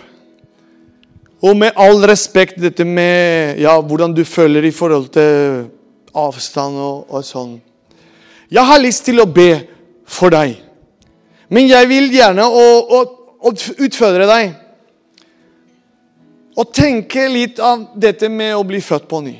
Og 1.45 1.53
med 1.59 1.77
all 1.77 2.01
respekt 2.09 2.57
dette 2.63 2.87
med 2.89 3.61
ja, 3.61 3.77
hvordan 3.77 4.15
du 4.17 4.25
føler 4.25 4.65
i 4.65 4.73
forhold 4.75 5.11
til 5.15 5.67
avstand 6.17 6.81
og, 6.81 7.05
og 7.13 7.27
sånn. 7.27 7.59
Jeg 8.49 8.65
har 8.65 8.81
lyst 8.81 9.05
til 9.05 9.21
å 9.21 9.29
be 9.29 9.76
for 10.07 10.33
deg. 10.33 10.57
Men 11.53 11.69
jeg 11.71 11.89
vil 11.91 12.09
gjerne 12.15 12.47
å, 12.47 12.67
å, 12.97 13.01
å 13.47 13.53
utfordre 13.87 14.29
deg. 14.31 14.55
Og 16.57 16.71
tenke 16.75 17.27
litt 17.29 17.61
av 17.61 17.91
dette 18.01 18.31
med 18.33 18.55
å 18.57 18.65
bli 18.67 18.81
født 18.83 19.09
på 19.11 19.21
ny. 19.25 19.35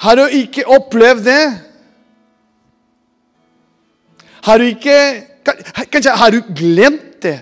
Har 0.00 0.16
du 0.16 0.24
ikke 0.32 0.64
opplevd 0.72 1.26
det? 1.26 1.42
Har 4.46 4.62
du 4.62 4.70
ikke 4.70 5.00
Kanskje 5.90 6.12
har 6.20 6.30
du 6.30 6.42
glemt 6.54 7.22
det? 7.24 7.38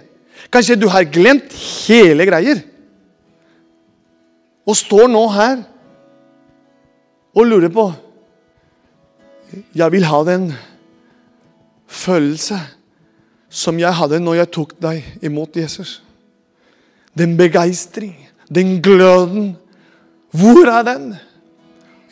Kanskje 0.54 0.76
du 0.78 0.86
har 0.88 1.04
glemt 1.10 1.52
hele 1.84 2.24
greier? 2.24 2.60
Og 4.64 4.76
står 4.78 5.10
nå 5.10 5.24
her 5.34 5.58
og 7.34 7.46
lurer 7.46 7.72
på 7.74 7.88
Jeg 9.74 9.92
vil 9.92 10.04
ha 10.08 10.18
den 10.26 10.50
følelse 11.88 12.58
som 13.48 13.78
jeg 13.80 13.96
hadde 13.96 14.20
når 14.20 14.42
jeg 14.42 14.52
tok 14.58 14.74
deg 14.82 15.24
imot 15.24 15.56
Jesus. 15.56 15.98
Den 17.16 17.36
begeistring, 17.38 18.14
den 18.52 18.76
gløden. 18.84 19.54
Hvor 20.30 20.68
er 20.68 20.84
den? 20.86 21.14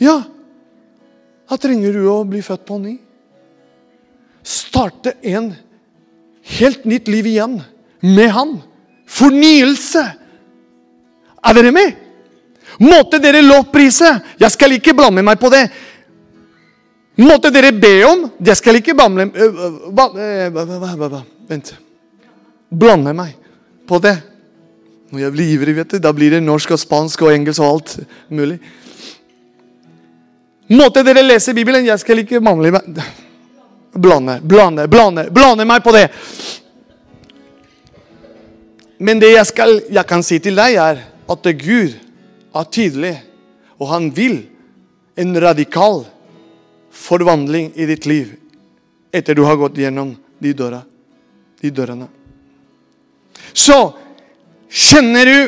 Ja, 0.00 0.22
da 1.46 1.58
trenger 1.60 1.94
du 1.94 2.08
å 2.10 2.22
bli 2.28 2.40
født 2.44 2.64
på 2.66 2.78
ny. 2.80 2.96
Starte 4.46 5.16
en 5.26 5.52
helt 6.56 6.86
nytt 6.88 7.10
liv 7.10 7.28
igjen 7.30 7.60
med 8.02 8.32
Han. 8.34 8.56
Fornyelse. 9.06 10.02
Er 11.46 11.54
dere 11.54 11.72
med? 11.74 11.94
Måtte 12.82 13.20
dere 13.22 13.44
lovprise. 13.44 14.08
Jeg 14.40 14.52
skal 14.52 14.74
ikke 14.76 14.94
blande 14.96 15.22
meg 15.24 15.38
på 15.40 15.50
det. 15.52 15.68
Måtte 17.16 17.50
dere 17.50 17.72
be 17.72 17.94
om. 18.04 18.26
Jeg 18.44 18.58
skal 18.60 18.76
ikke 18.80 18.94
blande 18.96 19.30
Vent. 21.46 21.74
Blande 22.68 23.12
meg 23.16 23.36
på 23.88 24.00
det. 24.02 24.16
Når 25.14 25.22
jeg 25.22 25.32
blir 25.32 25.52
ivrig, 25.54 25.76
vet 25.76 25.94
du, 25.94 26.00
da 26.02 26.10
blir 26.12 26.34
det 26.34 26.42
norsk 26.42 26.74
og 26.74 26.80
spansk 26.82 27.22
og 27.22 27.32
engelsk 27.32 27.62
og 27.62 27.68
alt 27.76 27.92
mulig. 28.28 28.58
Måtte 30.74 31.04
dere 31.06 31.22
lese 31.22 31.54
Bibelen. 31.54 31.86
Jeg 31.86 32.02
skal 32.02 32.24
ikke 32.24 32.40
blande, 32.42 32.72
blande, 33.94 34.40
blande, 34.42 34.88
blande, 34.90 35.28
blande 35.30 35.68
meg 35.68 35.84
på 35.84 35.94
det. 35.94 36.08
Men 38.98 39.20
det 39.22 39.30
jeg, 39.30 39.46
skal, 39.46 39.78
jeg 39.92 40.06
kan 40.08 40.24
si 40.26 40.40
til 40.42 40.58
deg, 40.58 40.74
er 40.80 41.00
at 41.30 41.48
Gud 41.62 41.94
er 42.56 42.68
tydelig, 42.72 43.14
og 43.78 43.90
han 43.92 44.10
vil 44.16 44.40
en 45.20 45.36
radikal 45.42 46.04
forvandling 46.96 47.72
i 47.76 47.86
ditt 47.88 48.06
liv 48.08 48.34
etter 49.14 49.36
du 49.36 49.44
har 49.46 49.58
gått 49.60 49.78
gjennom 49.80 50.14
de, 50.38 50.52
døra, 50.56 50.82
de 51.60 51.70
dørene. 51.72 52.08
Så 53.52 53.76
kjenner 54.68 55.30
du 55.30 55.38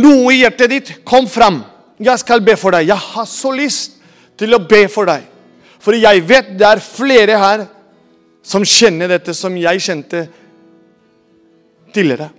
noe 0.00 0.32
i 0.32 0.40
hjertet 0.42 0.72
ditt, 0.72 0.92
kom 1.06 1.28
fram. 1.30 1.62
Jeg 2.02 2.20
skal 2.22 2.42
be 2.44 2.56
for 2.58 2.74
deg. 2.74 2.88
Jeg 2.88 2.98
har 2.98 3.26
så 3.28 3.52
lyst 3.54 3.98
til 4.40 4.56
å 4.56 4.62
be 4.62 4.84
for 4.90 5.08
deg. 5.08 5.26
For 5.82 5.96
jeg 5.96 6.24
vet 6.26 6.54
det 6.58 6.68
er 6.68 6.82
flere 6.82 7.36
her 7.40 7.66
som 8.44 8.64
kjenner 8.64 9.12
dette 9.12 9.34
som 9.36 9.54
jeg 9.56 9.82
kjente 9.84 10.24
tidligere. 11.94 12.30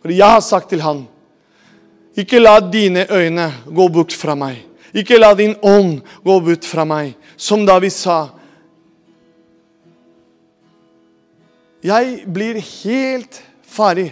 For 0.00 0.12
jeg 0.14 0.36
har 0.36 0.42
sagt 0.44 0.70
til 0.72 0.82
han 0.84 1.04
ikke 2.18 2.40
la 2.40 2.58
dine 2.60 3.06
øyne 3.10 3.46
gå 3.66 3.86
bort 3.92 4.12
fra 4.16 4.34
meg. 4.38 4.58
Ikke 4.94 5.18
la 5.20 5.34
din 5.38 5.54
ånd 5.62 6.00
gå 6.24 6.36
bort 6.44 6.66
fra 6.66 6.84
meg. 6.88 7.14
Som 7.36 7.66
da 7.66 7.78
vi 7.82 7.90
sa 7.94 8.28
Jeg 11.80 12.26
blir 12.28 12.58
helt 12.60 13.38
ferdig 13.64 14.10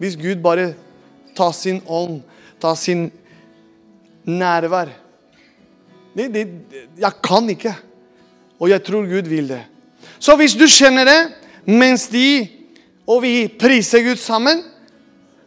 hvis 0.00 0.18
Gud 0.20 0.42
bare 0.44 0.74
tar 1.36 1.54
sin 1.56 1.78
ånd, 1.88 2.18
tar 2.60 2.76
sin 2.76 3.06
nærvær 4.28 4.90
det, 6.16 6.26
det, 6.34 6.44
jeg 6.98 7.12
kan 7.22 7.48
ikke. 7.50 7.74
Og 8.60 8.70
jeg 8.70 8.82
tror 8.84 9.06
Gud 9.08 9.28
vil 9.30 9.48
det. 9.48 9.62
Så 10.18 10.36
hvis 10.36 10.56
du 10.58 10.66
kjenner 10.68 11.06
det, 11.08 11.20
mens 11.64 12.08
de 12.12 12.48
og 13.08 13.22
vi 13.24 13.48
priser 13.60 14.04
Gud 14.04 14.20
sammen, 14.20 14.62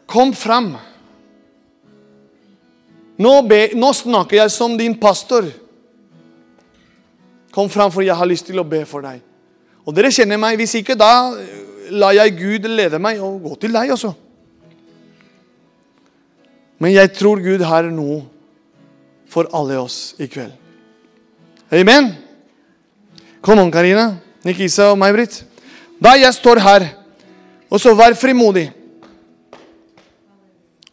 kom 0.09 0.33
fram. 0.35 0.73
Nå, 3.21 3.33
be, 3.45 3.67
nå 3.77 3.91
snakker 3.93 4.39
jeg 4.39 4.53
som 4.53 4.77
din 4.77 4.95
pastor. 4.97 5.45
Kom 7.53 7.69
fram, 7.69 7.91
for 7.93 8.01
jeg 8.01 8.17
har 8.17 8.29
lyst 8.29 8.47
til 8.49 8.57
å 8.57 8.65
be 8.65 8.81
for 8.89 9.05
deg. 9.05 9.21
Og 9.85 9.93
dere 9.93 10.11
kjenner 10.13 10.39
meg. 10.41 10.57
Hvis 10.57 10.73
ikke, 10.79 10.97
da 10.97 11.35
lar 11.93 12.15
jeg 12.17 12.37
Gud 12.39 12.67
lede 12.71 12.99
meg 13.01 13.21
og 13.21 13.41
gå 13.43 13.55
til 13.61 13.75
deg 13.75 13.93
også. 13.93 14.13
Men 16.81 16.95
jeg 16.95 17.13
tror 17.15 17.41
Gud 17.43 17.61
har 17.63 17.87
noe 17.93 18.23
for 19.29 19.49
alle 19.55 19.77
oss 19.79 20.15
i 20.21 20.27
kveld. 20.27 20.53
Amen. 21.73 22.11
Kom 23.43 23.59
an, 23.59 23.71
Karina, 23.73 24.13
Nikisa 24.45 24.91
og 24.91 24.99
May-Britt. 25.01 25.41
Da 26.01 26.15
jeg 26.19 26.33
står 26.35 26.61
her, 26.63 26.85
og 27.69 27.81
så 27.81 27.93
vær 27.97 28.17
frimodig. 28.17 28.67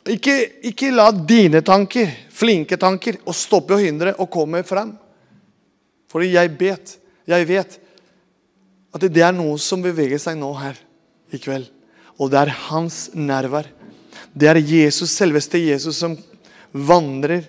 Ikke, 0.08 0.34
ikke, 0.64 0.88
la 0.94 1.10
dine 1.12 1.60
tanker, 1.60 2.08
flinke 2.32 2.78
tanker, 2.80 3.18
å 3.28 3.34
stoppe 3.36 3.76
og 3.76 3.82
hindre 3.84 4.14
å 4.16 4.26
komme 4.32 4.62
frem. 4.64 4.94
Fordi 6.10 6.32
jeg 6.32 6.52
vet, 6.58 6.94
jeg 7.28 7.48
vet 7.50 7.76
at 8.90 9.04
det 9.04 9.22
er 9.22 9.36
noe 9.36 9.58
som 9.60 9.82
beveger 9.84 10.18
seg 10.18 10.38
nå 10.40 10.48
her 10.56 10.78
i 11.30 11.38
kveld. 11.38 11.68
Og 12.16 12.32
det 12.32 12.40
er 12.40 12.56
hans 12.70 13.10
nærvær. 13.14 13.68
Det 14.32 14.48
er 14.48 14.60
Jesus, 14.62 15.12
selveste 15.12 15.60
Jesus 15.60 16.00
som 16.00 16.16
vandrer 16.72 17.44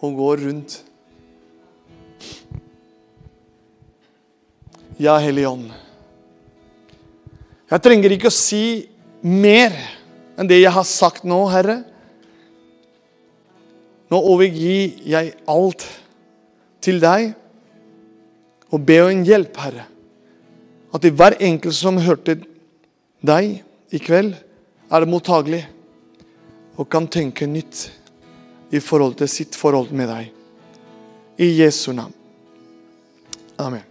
og 0.00 0.16
går 0.20 0.44
rundt. 0.44 0.78
Ja, 5.00 5.16
Hellige 5.16 5.48
Ånd. 5.48 5.70
Jeg 7.70 7.84
trenger 7.84 8.12
ikke 8.12 8.28
å 8.28 8.34
si 8.34 8.90
mer 9.24 9.72
enn 10.40 10.48
det 10.48 10.62
jeg 10.62 10.72
har 10.72 10.86
sagt 10.88 11.26
nå, 11.28 11.38
Herre. 11.52 11.82
Nå 14.10 14.18
overgir 14.32 14.96
jeg 15.06 15.34
alt 15.50 15.84
til 16.82 17.00
deg 17.02 17.34
og 18.70 18.86
ber 18.86 19.10
om 19.10 19.24
hjelp, 19.26 19.58
Herre. 19.60 19.84
At 20.90 21.04
det 21.04 21.12
hver 21.18 21.36
enkelt 21.44 21.76
som 21.76 22.00
hørte 22.02 22.40
deg 23.20 23.60
i 23.92 24.00
kveld, 24.02 24.32
er 24.90 25.06
mottagelig 25.06 25.62
og 26.80 26.88
kan 26.90 27.06
tenke 27.06 27.46
nytt 27.46 27.84
i 28.74 28.80
forhold 28.82 29.20
til 29.20 29.30
sitt 29.30 29.58
forhold 29.58 29.92
med 29.94 30.10
deg. 30.10 30.32
I 31.40 31.52
Jesu 31.60 31.92
navn. 31.94 32.16
Amen. 33.60 33.89